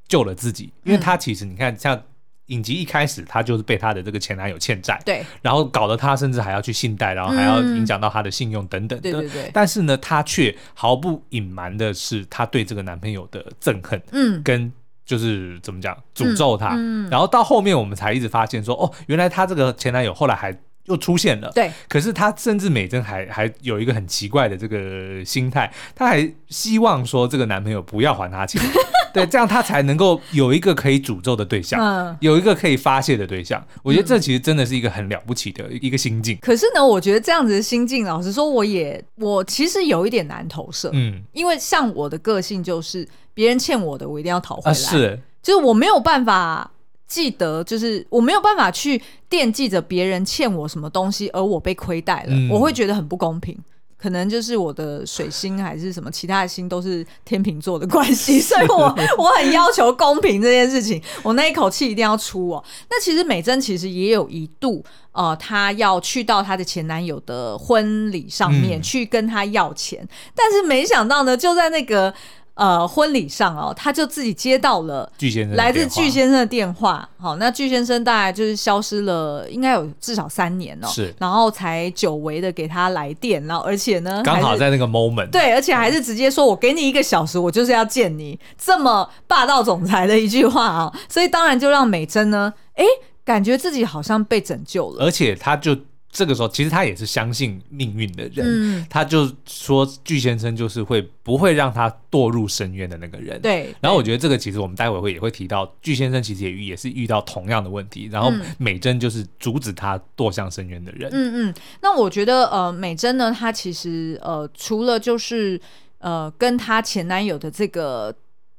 [0.08, 0.72] 救了自己？
[0.84, 2.02] 嗯，因为她其实你看，像
[2.46, 9.02] 影集一开始，她就是被她的这个前男友欠债，对，然后搞得她甚至还要去信贷，然后还要影响到她的信用等等的。
[9.02, 9.50] 对对对。
[9.52, 14.72] 但是呢，她却毫不隐瞒的是她对这个男朋友的憎恨，嗯，跟
[15.04, 16.70] 就是怎么讲诅咒他。
[16.78, 20.58] 嗯，然后到后面我们才一直发现说，哦，原来她这个前男友后来还。
[20.90, 21.72] 又出现了，对。
[21.88, 28.60] 可是他甚至美珍还还有一个很奇怪的这个心态，他还希望说这个男朋友不要还他钱，
[29.14, 33.64] 对，这样他才能够有一个可以诅咒的对象，嗯，有一个可以发泄的对象。
[33.82, 36.36] 我觉得这其实真的是一个很了不起的一个心境。
[36.42, 46.70] 可是呢，我觉得这样子的心境，老实说，我也我其实有一点难投射，嗯，因为像我的个性就是别人欠我的，我一定要讨回来，啊，是，就是我没有办法。
[47.10, 53.58] 记得就是我没有办法去惦记着别人欠我什么东西，而我被亏待了，嗯，我会觉得很不公平。
[53.98, 62.64] 可能就是我的水星还是什么其他的星都是天秤座的关系， 所以我我很要求公平这件事情，我那一口气一定要出哦。
[62.88, 72.14] 那其实美珍其实也有一度，呃，她要去到她的前男友的婚礼上面，嗯，去跟他要钱，但是没想到呢，就在那个。
[72.54, 77.08] 呃，婚礼上哦，他就自己接到了巨先生来自巨先生的电话。
[77.16, 80.88] 好，那巨先生大概就是消失了，应该有至少三年哦。
[80.88, 92.84] 是，然后才久违的给他来电，然后而且呢，刚好在那个 moment，对，而且还是直接说我给你一个小时，我就是要见你，这么霸道总裁的一句话啊，所以当然就让美珍呢，哎，
[93.24, 95.76] 感觉自己好像被拯救了，而且他就。
[96.12, 103.40] 这个时候，其实他也是相信命运的人，嗯，他就说巨先生就是会不会让他堕入深渊的那个人。
[103.40, 103.72] 对。
[103.80, 111.08] 然后我觉得这个其实我们待会会也会提到，巨先生其实也也是遇到同样的问题，然后美珍就是阻止他堕向深渊的人。
[111.12, 111.54] 嗯嗯。
[111.80, 115.60] 那我觉得呃，美珍呢，她其实呃，除了就是
[115.98, 118.12] 呃，跟她前男友的这个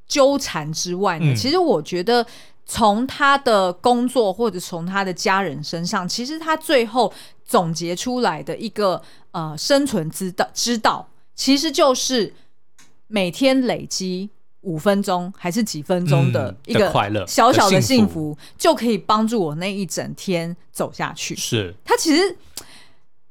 [0.08, 2.26] 纠缠之外呢，嗯，其实我觉得。
[2.66, 7.12] 从他的工作或者从他的家人身上，其实他最后
[7.44, 12.34] 总结出来的一个呃生存之道之道，其实就是
[13.08, 14.30] 每天累积
[14.62, 21.36] 五分钟还是几分钟的一个快乐小小的幸福，就可以帮助我那一整天走下去。
[21.36, 22.38] 是他其实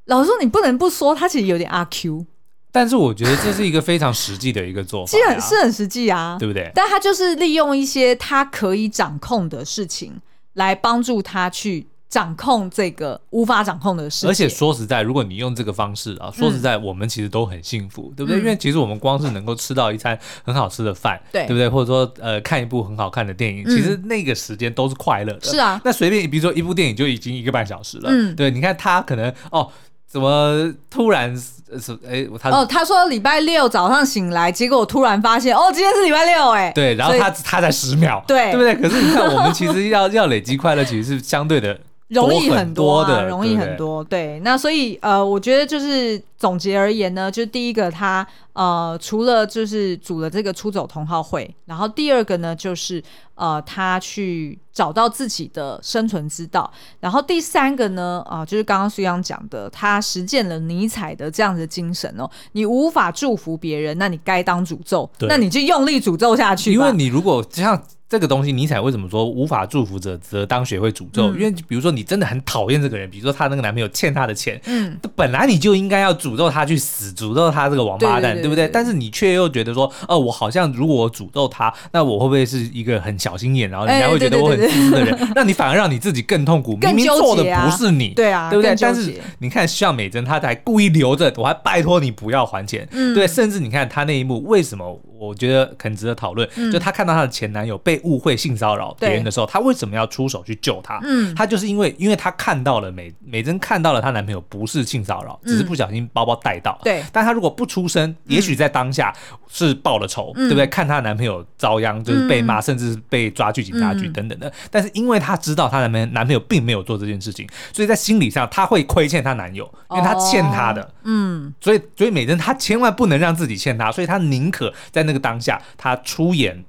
[0.05, 2.27] 老实说，你不能不说他其实有点阿 Q。
[2.73, 6.71] 但是我觉得这是一个非常实际的一个做法，啊，其实很是很实际啊，对不对？
[6.75, 10.21] 但他就是利用一些他可以掌控的事情
[10.55, 18.41] 来帮助他去掌控这个无法掌控的事，而且说实在，如果你用这个方式啊，说实在，我们其实都很幸福，嗯、对不对？
[18.41, 21.69] 因为其实我们光是能够吃到一餐很好吃的饭，对，对不对？
[21.69, 25.45] 或者说呃，看一部很好看的电影，嗯、其实那个时间都是快乐的。
[25.45, 29.71] 是啊，那随便比如说一部电影就已经一个半小时了，嗯，对，你看他可能哦，
[30.11, 38.75] 怎么突然是哎，他哦，他说礼拜六早上醒来，结果我突然发现哦，今天是礼拜六，哎，对，然后他他才十秒，对，对不对？
[38.75, 41.79] 可是你看，我们其实要 要累积快乐，其实是相对的。
[42.11, 44.05] 容易很多的，多容易很多。
[44.05, 53.03] 对，对，那所以呃，我觉得就是总结而言呢，就是第一个他呃，除了就是组了这个出走同好会，然后第二个呢，就是
[53.37, 62.29] 呃，他去找到自己的生存之道，然后第三个呢，啊、呃，就是刚刚苏央讲的，他实践了尼采的这样的精神哦。
[62.53, 66.73] 你无法祝福别人，那你该当诅咒，那你就用力诅咒下去。
[66.73, 67.81] 因为你如果像。
[68.11, 71.31] 这个东西，尼采为什么说无法祝福者则当学会诅咒？
[71.31, 78.69] 嗯、因为比如说你真的很讨厌这个人，比如说她那个男朋友欠她的钱，嗯，本来你就应该要诅咒他去死，诅咒他这个王八蛋，对，对，对，对，对不对？
[78.69, 85.17] 但是你却又觉得说，哦，我好像如果我诅咒他，那我会不会是一个很小心眼，然后人家会觉得我很自私的人？
[85.37, 88.75] 那你反而让你自己更痛苦，明明做的不是你，对啊，对不对？
[88.81, 95.01] 但是你看，像美珍，她才故意留着，我还拜托你不要还钱，嗯，对，甚至你看她那一幕，为什么？
[95.21, 101.01] 我觉得很值得讨论，嗯、就她看到她的前男友被误会性骚扰别人的时候，她为什么要出手去救他？
[101.03, 106.81] 嗯，她就是因为，因为她看到了美美珍看到了她男朋友不是性骚扰，只是不小心包包带到。
[106.83, 109.15] 对、嗯，但她如果不出声，也许在当下
[109.49, 110.67] 是报了仇，嗯、对不对？
[110.67, 114.49] 看她男朋友遭殃，就是被骂，嗯、甚至是被抓去警察局等等的。
[114.49, 120.83] 嗯、但是因为她知道她男朋友男朋友并没有做这件事情，所以在心理上她会亏欠她男友，因为她欠他的。
[120.83, 125.11] 哦、嗯，所以所以美珍她千万不能让自己欠他，所以她宁可在那。
[125.11, 126.65] 那个当下，她出言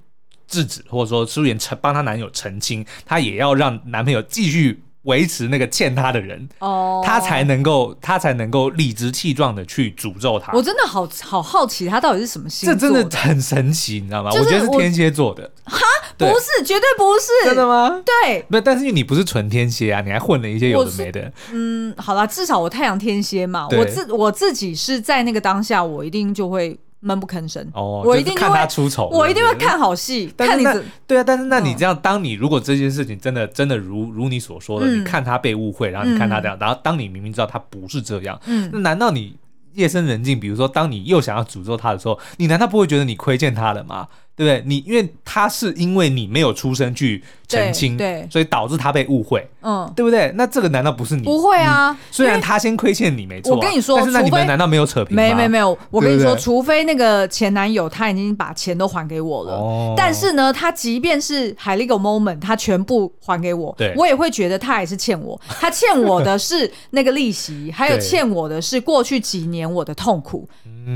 [0.52, 10.52] 制止，或者说出言澄帮她男友澄清，她也要让男朋友继续维持那个欠她的人，哦，她才能够，她才能够理直气壮的去诅咒他。
[10.52, 12.76] 我真的好好好奇，他到底是什么星座？
[12.76, 14.30] 这真的很神奇，你知道吗？
[14.32, 15.50] 我觉得是天蝎座的。
[15.64, 15.80] 哈，
[16.18, 17.46] 不是，绝对不是。
[17.46, 18.02] 真的吗？
[18.06, 21.32] 对，不，但是因为你不是纯天蝎啊，你还混了一些有的没的。
[21.52, 26.78] 嗯，好啦，至少我太阳天蝎嘛，我自我自己是在那个当下，我一定就会。
[27.02, 27.68] 闷不吭声。
[27.74, 30.34] 哦，我一定看他出丑，我一定会看好戏。
[30.38, 30.64] 看你
[31.06, 38.40] 对啊，但是那你这样，当你如果这件事情真的真的如如你所说的，你看他被误会，然后你看他这样，然后当你明明知道他不是这样，
[38.72, 39.36] 那难道你
[39.74, 44.08] 夜深人静，比如说当你又想要诅咒他的时候，你难道不会觉得你亏欠他了吗？
[44.42, 44.64] 对不对？
[44.66, 50.32] 你因为他是因为你没有出声去澄清，对，所以导致他被误会，嗯，对不对？
[50.36, 51.22] 那这个难道不是你？
[51.22, 55.22] 不会啊，虽然他先亏欠你没错，我跟你说，但是那你们难道没有扯平吗？
[55.22, 70.50] 没没没有，我跟你说，除非那个前男友他已经把钱都还给我了，但是呢，他即便是海利 moment，他全部还给我，对，我也会觉得他还是欠我， 他欠我的是那个利息，还有 欠我的是过去几年我的痛苦，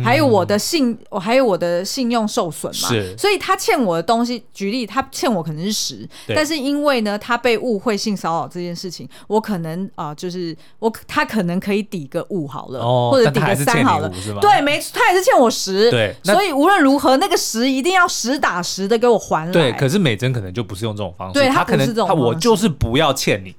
[0.03, 3.34] 还有我的信，我还有我的信用受损嘛，是，所以。
[3.37, 14.11] 他欠我的东西，举例，他欠我可能是十对，但是因为呢，他被误会性骚扰这件事情，我可能啊、呃，就是我他可能可以抵个五好了，哦、或者抵个三好了，
[14.41, 19.51] 对，没错，他也是欠我十，对，所以无论如何，那个十一定要实打实的给我还来。
[19.51, 23.55] 对，可是美珍可能就不是用这种方式，对他可能他我就是不要欠你，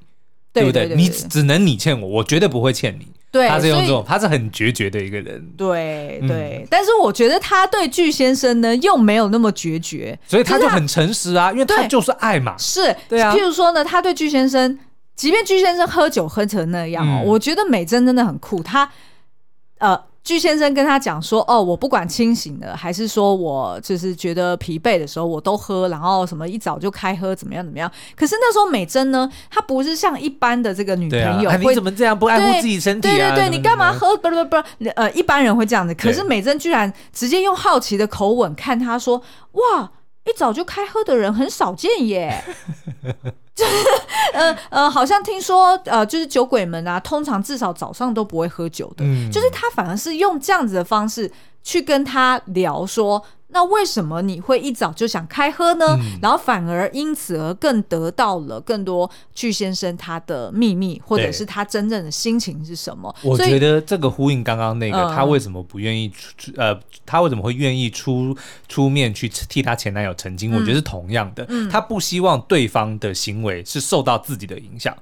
[0.53, 0.95] 对不对？
[0.95, 3.07] 你只能你欠我，我绝对不会欠你。
[3.37, 5.41] 对，他是用这种，他是很决绝的一个人。
[5.57, 12.57] 对对，嗯、但是我觉得他对巨先生呢，又没有那么决绝，所以他就很诚实啊，因为他就是爱嘛。
[12.59, 13.35] 是，对啊。
[13.35, 14.79] 譬如说呢，他对巨先生，
[15.15, 18.91] 即便巨先生喝酒喝成那样哦，嗯、我觉得美珍真的很酷，他
[19.79, 20.01] 呃。
[20.27, 27.89] 巨先生跟他讲说：“哦，我不管清醒的，还是说我就是觉得疲惫的时候，我都喝，然后什么一早就开喝，怎么样怎么样。
[28.17, 33.13] 可是那时候美珍呢，她不是像一般的这个女朋友，你怎么这样不爱护自己身体啊？
[33.13, 34.17] 对对对，你干嘛喝？
[34.17, 34.57] 不不不，
[34.97, 35.95] 呃，一般人会这样子。
[35.95, 39.23] 可是美珍居然直接用好奇的口吻看他说：
[39.53, 39.89] 哇，
[40.27, 42.43] 一早就开喝的人很少见耶。
[43.57, 43.73] ”就是
[44.35, 49.05] 呃呃，好像听说呃，就是酒鬼们啊，通常至少早上都不会喝酒的。
[49.05, 53.25] 嗯，就是他反而是用这样子的方式去跟他聊说。
[53.49, 55.87] 那为什么你会一早就想开喝呢？
[56.01, 63.15] 嗯、然后反而因此而更得到了更多巨先生他的秘密，或者是他真正的心情是什么？
[63.23, 66.53] 我觉得这个呼应刚刚那个，嗯、他为什么不愿意出？
[66.57, 68.37] 呃，他为什么会愿意出
[68.69, 70.53] 出面去替他前男友澄清？
[70.53, 74.95] 嗯、我觉得是同样的，嗯、他不希望对方的行为是受到自己的影响。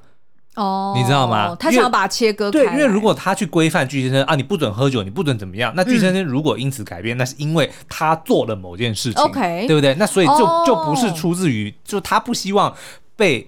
[0.55, 1.57] 哦，你知道吗？
[1.59, 2.59] 他想要把它切割开。
[2.59, 5.73] 对，因为如果他去规范巨先生啊，你不准喝酒，你不准怎么样？
[5.77, 9.95] 那巨先生如果因此改变，嗯、那是因为他做了某件事情，OK，对不对？
[9.95, 12.75] 那所以就、哦、就不是出自于，就他不希望
[13.17, 13.47] 被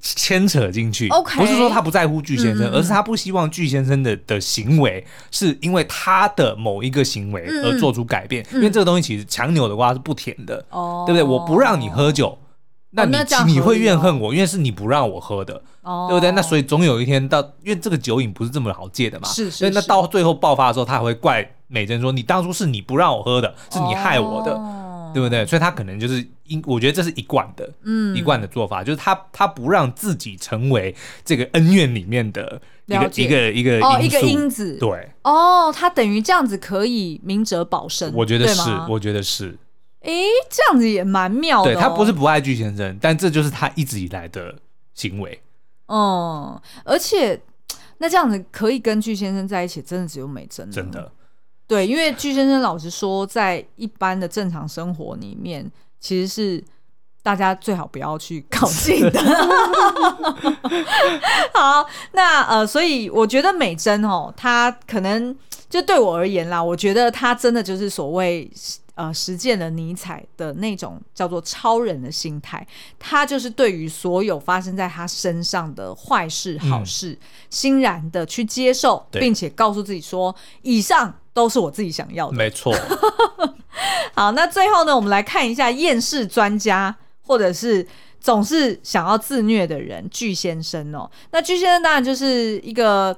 [0.00, 1.08] 牵扯进去。
[1.08, 8.44] Okay, 不是说他不在乎巨先生，嗯、而是他不希望巨先生的的行为是因为他的某一个行为而做出改变。
[8.52, 11.22] 嗯、因为这个东西其实强扭的瓜是不甜的，哦、对不对？
[11.22, 12.38] 我不让你喝酒，
[12.96, 16.32] 那你、你会怨恨我，因为是你不让我喝的，哦、对不对？
[16.32, 19.56] 那所以总有一天到，因为这个酒瘾不是这么好戒的嘛，是是是。
[19.58, 24.52] 所以那到最后爆发的时候，他还会怪美珍说：“你当初是你不让我喝的，是你害我的。
[24.54, 24.82] 哦”
[25.14, 25.46] 对不对？
[25.46, 30.94] 所以他可能就是因，我觉得这是一贯的，嗯，一贯的做法，就是他他不让自己成为
[31.24, 39.56] 这个恩怨里面的一个一个一个哦一个因子，对，哦，他等于这样子可以明哲保身，我觉得是，我觉得是，
[40.06, 40.12] 哎，
[40.48, 41.74] 这样子也蛮妙的、哦。
[41.74, 44.54] 对，他不是不爱具先生，但这就是他一直以来的
[44.94, 45.42] 行为。
[45.86, 47.40] 哦、嗯，而且
[47.98, 51.10] 那这样子可以跟具先生在一起，真的只有美珍，真的。
[51.66, 56.62] 对，因为具先生老实说，在一般的正常生活里面，其实是
[57.24, 59.20] 大家最好不要去靠近的。
[61.52, 65.36] 好，那呃，所以我觉得美珍哦，她可能
[65.68, 68.48] 就对我而言啦，我觉得她真的就是所谓。
[68.96, 72.66] 呃，实践了尼采的那种叫做超人的心态，
[72.98, 77.18] 他就是对于所有发生在他身上的坏事、好事，嗯、
[77.50, 82.36] 欣然的去接受，并且告诉自己说，以上都是我自己想要的。
[82.38, 82.74] 没错。
[84.16, 87.86] 好，那最后呢，我们来看一下厌世专家，或者是
[88.18, 91.10] 总是想要自虐的人，巨先生哦。
[91.32, 93.14] 那巨先生当然就是一个。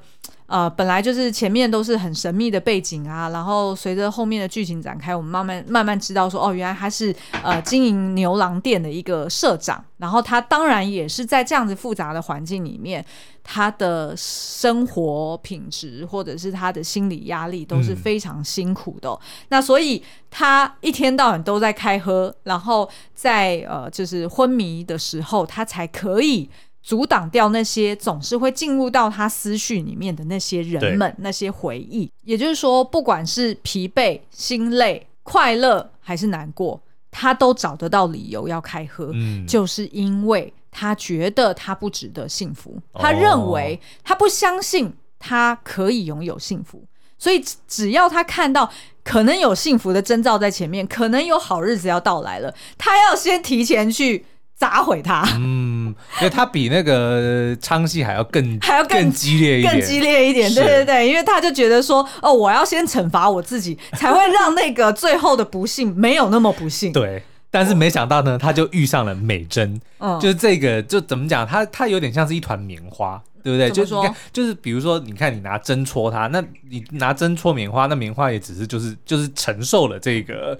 [0.48, 13.04] 呃，本来就是前面都是很神秘的背景啊，然后随着后面的剧情展开，我们慢慢慢慢知道说，哦，原来他是呃经营牛郎店的一个社长，然后他当然也是在这样子复杂的环境里面，
[13.44, 19.20] 他的生活品质或者是他的心理压力都是非常辛苦的哦。
[19.20, 19.46] 嗯。
[19.50, 26.48] 那所以他一天到晚都在开喝，然后在呃就是昏迷的时候，他才可以。
[26.88, 32.10] 阻挡掉那些总是会进入到他思绪里面的那些人们、那些回忆。
[32.24, 36.80] 也就是说，不管是疲惫、心累、快乐还是难过，
[37.10, 39.10] 他都找得到理由要开喝。
[39.12, 46.82] 嗯，就是因为他觉得他不值得幸福，他认为他不相信他可以拥有幸福，
[47.18, 48.72] 所以只要他看到
[49.04, 54.24] 可能有幸福的征兆在前面，可能有好日子要到来了，他要先提前去。
[54.58, 66.92] 砸毁他，嗯，因为他比那个昌戏还要更 还要更，更激烈一点，更激烈一点，对对对，因为他就觉得说，哦，我要先惩罚我自己，才会让那个最后的不幸没有那么不幸。
[66.92, 73.70] 对，但是没想到呢，他就遇上了美珍，嗯，就是这个，就怎么讲，他他有点像是一团棉花，对不对？
[73.70, 80.58] 就是你看，就是比如说，你看你拿针戳他，那你拿针戳棉花，那棉花也只是就是就是承受了这个。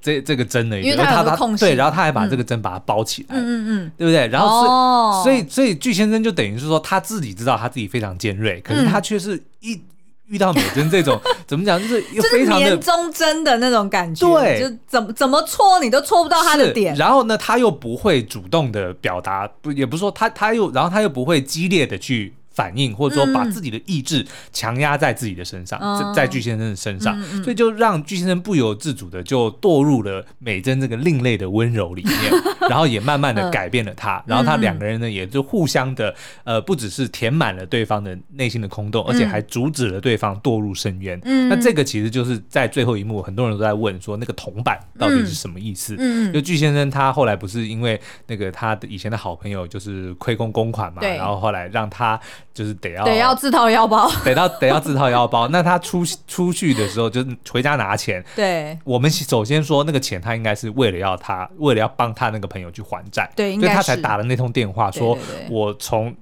[0.00, 4.26] 这这个针呢，因为他有空隙，对，然后他还把这个针把它包起来，嗯嗯嗯，对不对？
[4.28, 9.80] 然后所以、哦、所以所以巨先生就等于是说他自己知道他自己非常尖锐，可是他却是一
[10.26, 16.94] 遇到美珍这种 怎么讲，就是又非常的棉中针的那种感觉，对，就怎么怎么戳你都戳不到他的点。
[16.94, 22.34] 然后呢，他又不会主动的表达，不也不是说他他又然后他又不会激烈的去。
[22.60, 32.14] 反应，或者说把自己的意志强压在自己的身上，嗯、在巨先生的身上，所以就让巨先生不由自主的就堕入了美珍这个另类的温柔里面，
[32.68, 41.18] 然后也慢慢的改变了他，嗯、然后他两个人呢也就互相的呃，不只是填满了对方的内心的空洞，而且还阻止了对方堕入深渊。
[41.24, 45.96] 嗯、那这个其实就是在最后一幕，很多人都在问说那个铜板到底是什么意思？
[45.98, 52.20] 嗯、就巨先生他后来不是因为那个他的以前的好朋友就是亏空公款嘛，然后后来让他。
[52.52, 55.48] 就是得要得要自掏腰包，得到得要自掏腰包。
[55.48, 58.24] 那他出出去的时候，就回家拿钱。
[58.36, 63.30] 对，我们首先说那个钱，他应该是为了要他，为了要帮他那个朋友去还债。
[63.36, 65.16] 对，所以他才打了那通电话，说
[65.48, 66.14] 我从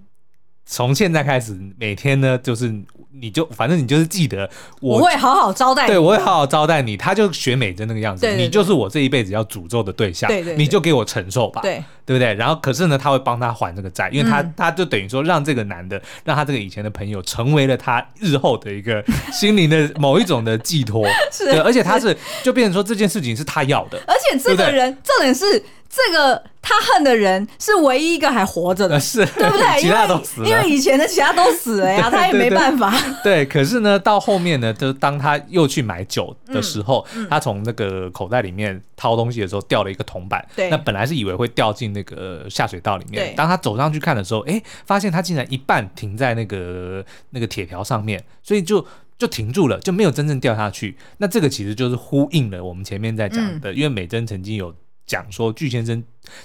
[0.64, 2.74] 从现在开始每天呢，就是。
[3.20, 4.48] 你就反正你就是记得
[4.80, 6.96] 我，我会好好招待你，对，我会好好招待你。
[6.96, 12.34] 他就学美珍那个样子，对对对，你就是我这一辈子要诅咒的对象，对对对，你就给我承受吧，对，对不对？
[12.34, 25.62] 然后可是呢，他会帮他还这个债，因为他、嗯、他就等于说让这个男的，让他这个以前的朋友成为了他日后的一个 心灵的某一种的寄托， 是对，而且他是就变成说这件事情是他要的，而且这个人重点是。
[25.88, 29.64] 这个他恨的人是唯一一个还活着的，是对不对？
[29.80, 32.94] 其他都死了，因为以前的其他都死了呀，他也没办法。
[33.24, 40.46] 对，可是呢，到后面呢，就当他又去买酒的时候，他从那个口袋里面掏东西的时候，掉了一个铜板。
[40.54, 48.86] 对，那本来是以为会掉进那个下水道里面，当他走上去看的时候，哎，发现他竟然一半停在那个那个铁条上面，所以就
[49.16, 50.98] 就停住了，就没有真正掉下去。
[51.16, 54.74] 那这个其实就是呼应了我们前面在讲的，因为美珍曾经有。
[55.08, 56.00] 讲说巨先生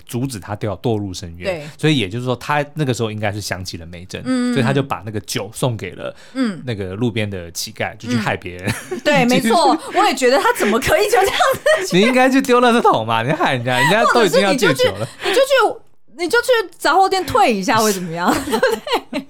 [0.08, 8.74] 阻止他掉堕入深渊，对，所以也就是说他那个时候应该是想起了梅珍，嗯，所以他就把那个酒送给了嗯那个路边的乞丐，就去害别人。
[8.90, 11.38] 嗯、对， 没错，我也觉得他怎么可以就这样
[11.86, 11.96] 子？
[11.96, 15.84] 你应该去 丢垃圾桶嘛，你害人家，人家都已经要戒酒了，你就去。
[16.18, 16.48] 你就去
[16.78, 18.34] 杂货店退一下 会怎么样？
[18.46, 18.76] 对不
[19.12, 19.26] 对？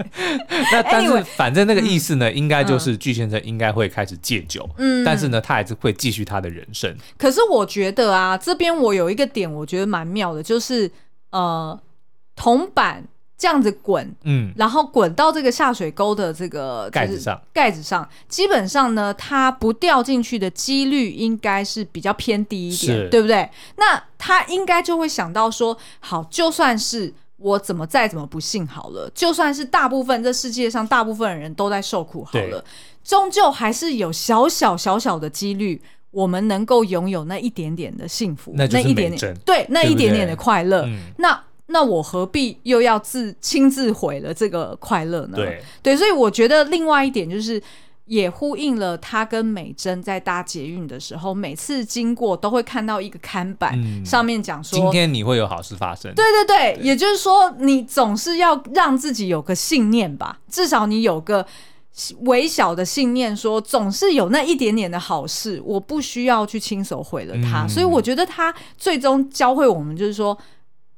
[0.71, 6.95] 那但是反正那个意思呢，应该就是巨先生应该会开始戒酒，嗯，但是呢，他还是会继续他的人生。
[7.17, 10.91] 可是我觉得啊，这边我有一个点，我觉得蛮妙的，就是
[11.31, 11.79] 呃，
[12.35, 13.05] 铜板。
[13.43, 23.49] 这样子滚，嗯，然后滚到这个下水沟的这个盖子上，盖子上，基本上呢，它不掉进去的几率应该是比较偏低一点，对不对？
[23.75, 32.63] 那他应该就会想到说，好，就算是我怎么再怎么不幸好了，就算是大部分这世界上大部分的人都在受苦好了，
[33.03, 35.81] 终究还是有小小小小的几率，
[36.11, 41.37] 我们能够拥有那一点点的幸福，那，那一点点，对，那一点点的快乐，嗯、那。
[41.67, 45.37] 那我何必又要自亲自毁了这个快乐呢？
[45.37, 47.61] 对对，所以我觉得另外一点就是，
[48.05, 61.45] 也呼应了他跟美珍在搭捷运的时候，每次经过都会看到一个看板，嗯、上面讲说：“今天你会有好事发生。”对对对，对也就是说，你总是要让自己有个信念吧，至少你有个
[62.23, 67.63] 微小的信念说，说总是有那一点点的好事，我不需要去亲手毁了它。
[67.63, 70.37] 嗯、所以我觉得他最终教会我们，就是说。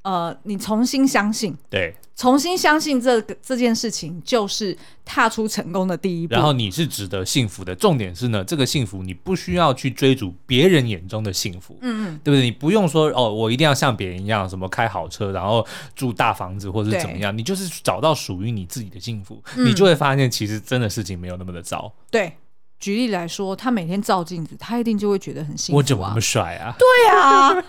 [0.06, 6.36] 呃，你重新相信，对，重新相信这个这件事情就是踏出成功的第一步。
[6.36, 12.44] 然后你是值得幸福的，重点是呢，这个幸福你不需要去追逐别人眼中的幸福，嗯嗯，对不对？
[12.44, 21.92] 你不用说哦，我一定要像别人一样，什么开好车，然后住大房子，或者是怎么样，你就是找到属于你自己的幸福，嗯、你就会发现其实真的事情没有那么的糟。
[22.12, 22.32] 对。
[22.80, 25.80] 举例来说，他每天照镜子，他一定就会觉得很幸福啊。
[25.80, 26.76] 我怎么那么帅啊？
[26.78, 27.56] 对啊。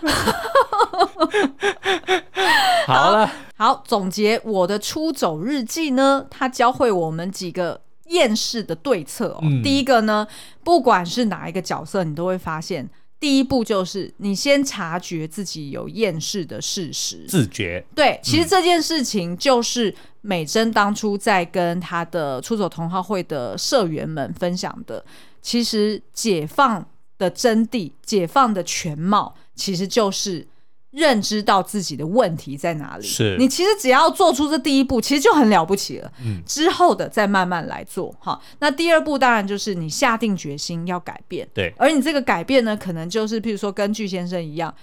[2.85, 9.39] 好了，好，总结我的出走日记呢，它教会我们几个厌世的对策哦。
[9.41, 9.61] 嗯。
[9.61, 10.27] 第一个呢，
[10.63, 12.89] 不管是哪一个角色，你都会发现。
[13.19, 17.83] 第一步就是你先察觉自己有厌世的事实，自觉。
[17.95, 19.95] 对，其实这件事情就是
[20.27, 25.03] 美珍当初在跟她的出走同好会的社员们分享的。
[25.41, 26.85] 其实解放
[27.17, 30.45] 的真谛，解放的全貌，其实就是。
[30.91, 36.11] 认知到自己的问题在哪里，是你其实只要做出这第一步，其实就很了不起了。
[36.23, 38.39] 嗯，之后的再慢慢来做哈。
[38.59, 41.71] 那第二步当然就是你下定决心要改变，对。
[41.77, 44.73] 而你这个改变呢，可能就是譬如说跟具先生一样，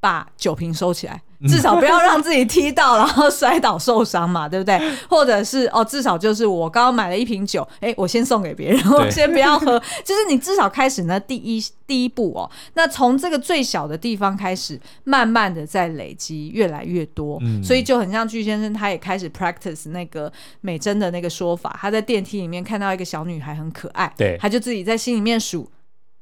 [0.00, 1.22] 把酒瓶收起来。
[1.48, 4.78] 至少不要让自己踢到，然后摔倒受伤嘛，对不对？
[5.08, 9.78] 或者是哦，至少就是我刚刚买了一瓶酒，哎，我先送给别人，我先不要喝。
[10.04, 17.38] 就是你至少开始呢，第一第一步哦，那从这个最小的地方开始，慢慢的在累积，越来越多。
[17.40, 20.30] 嗯，所以就很像巨先生，他也开始 practice 那个
[20.60, 21.74] 美珍的那个说法。
[21.80, 25.70] 他在电梯里面看到一个小女孩很可爱，对，他就自己在心里面数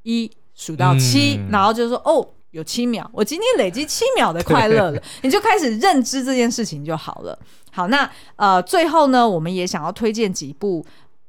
[0.05, 2.25] 一数到七，然后就说哦。
[2.59, 7.39] 有七秒，我今天累积七秒的快乐了，你就开始认知这件事情就好了。
[7.71, 10.85] 好，那呃，最后呢，我们也想要推荐几部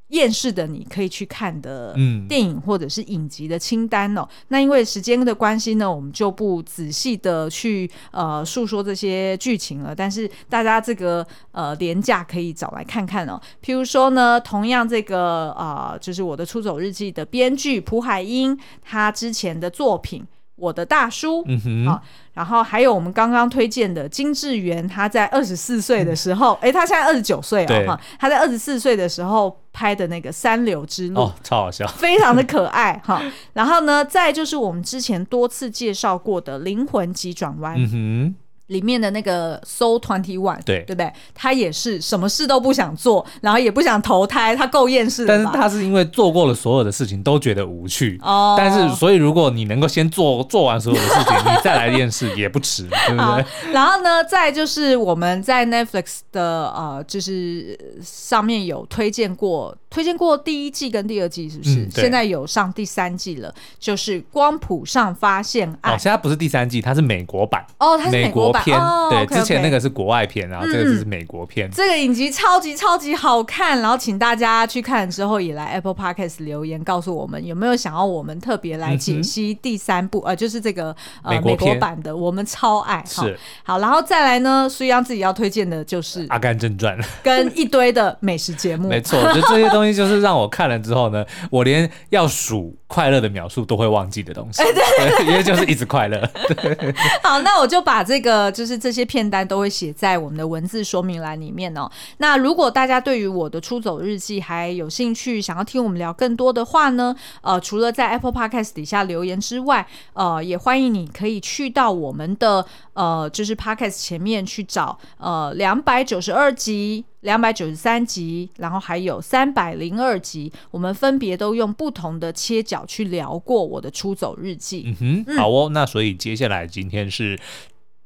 [0.07, 1.93] 厌世的你可以去看的
[2.27, 4.21] 电影或者是影集的清单哦。
[4.23, 9.93] 嗯、那因为时间的关系呢，我们就不仔细的去呃诉说这些剧情了。
[9.93, 13.39] 但是大家这个呃廉价可以找来看看哦。
[13.63, 20.25] 譬如说呢，同样这个啊、呃，就是我的出走日记的编剧朴海英，他之前的作品。
[20.59, 22.01] 我的大叔，嗯哼，好，
[22.33, 33.21] 然后还有我们刚刚推荐的金智媛，他在二十四岁的时候，哎、嗯，他现在二十九岁啊，哈对，他在二十四岁的时候拍的那个《三流之路》，哦，超好笑， 非常的可爱，哈。
[33.53, 38.35] 然后呢，再就是我们之前多次介绍过的《灵魂急转弯》，嗯哼。
[38.69, 41.11] 里面的那个 Soul 21，对对不对？
[41.35, 45.25] 他也是什么事都不想做，然后也不想投胎，他够厌世。
[45.25, 48.55] 但是他是因为做过了所有的事情都觉得无趣哦。
[48.57, 53.45] 但是所以如果你能够先做做完所有的事情，你再来厌世也不迟，对不对？
[53.73, 61.75] 然后呢，再就是我们在 Netflix 的呃，就是上面有推荐过，推荐过第一季跟第二季，是不是？
[61.75, 65.93] 嗯、现在有上第三季了，就是光谱上发现爱。
[65.93, 68.63] 哦，现在不是第三季，它是美国版哦，它是美国版。
[68.63, 68.79] 片
[69.09, 71.69] 对，之前那个是国外片，然后这个就是美国片。
[71.71, 83.03] 这个影集超级超级好看，然后请大家去看之后也来 Apple Podcast 留言告诉我们有没有想要我们特别来解析第三部，呃，就是这个呃美国版的，我们超爱。
[83.07, 88.89] 是好，然后再来呢，苏央自己要推荐的就是《阿甘正传》跟一堆的美食节目。
[88.89, 94.61] 没错，就这些东西就是让我看了之后呢，我连要数快乐的秒数都会忘记的东西。
[94.63, 96.29] 对，因为就是一直快乐。
[97.23, 101.89] 好，那我就把这个就是这些片单都会写在我们的文字说明栏里面哦。
[102.17, 124.95] 那如果大家对于我的出走日记还有兴趣，想要听我们聊更多的话呢，呃，除了在 Apple Podcast 底下留言之外，呃，也欢迎你可以去到我们的呃，就是 Podcast 前面去找呃两百九十二集、两百九十三集，然后还有三百零二集，我们分别都用不同的切角去聊过我的出走日记。
[125.01, 127.37] 嗯哼，好哦，那所以接下来今天是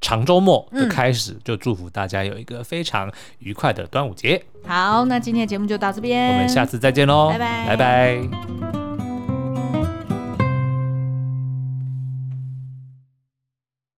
[0.02, 4.44] 长周末的开始，嗯、就祝福大家有一个非常愉快的端午节。
[4.66, 8.83] 好，那今天的节目就到这边，我们下次再见喽，拜拜，拜拜。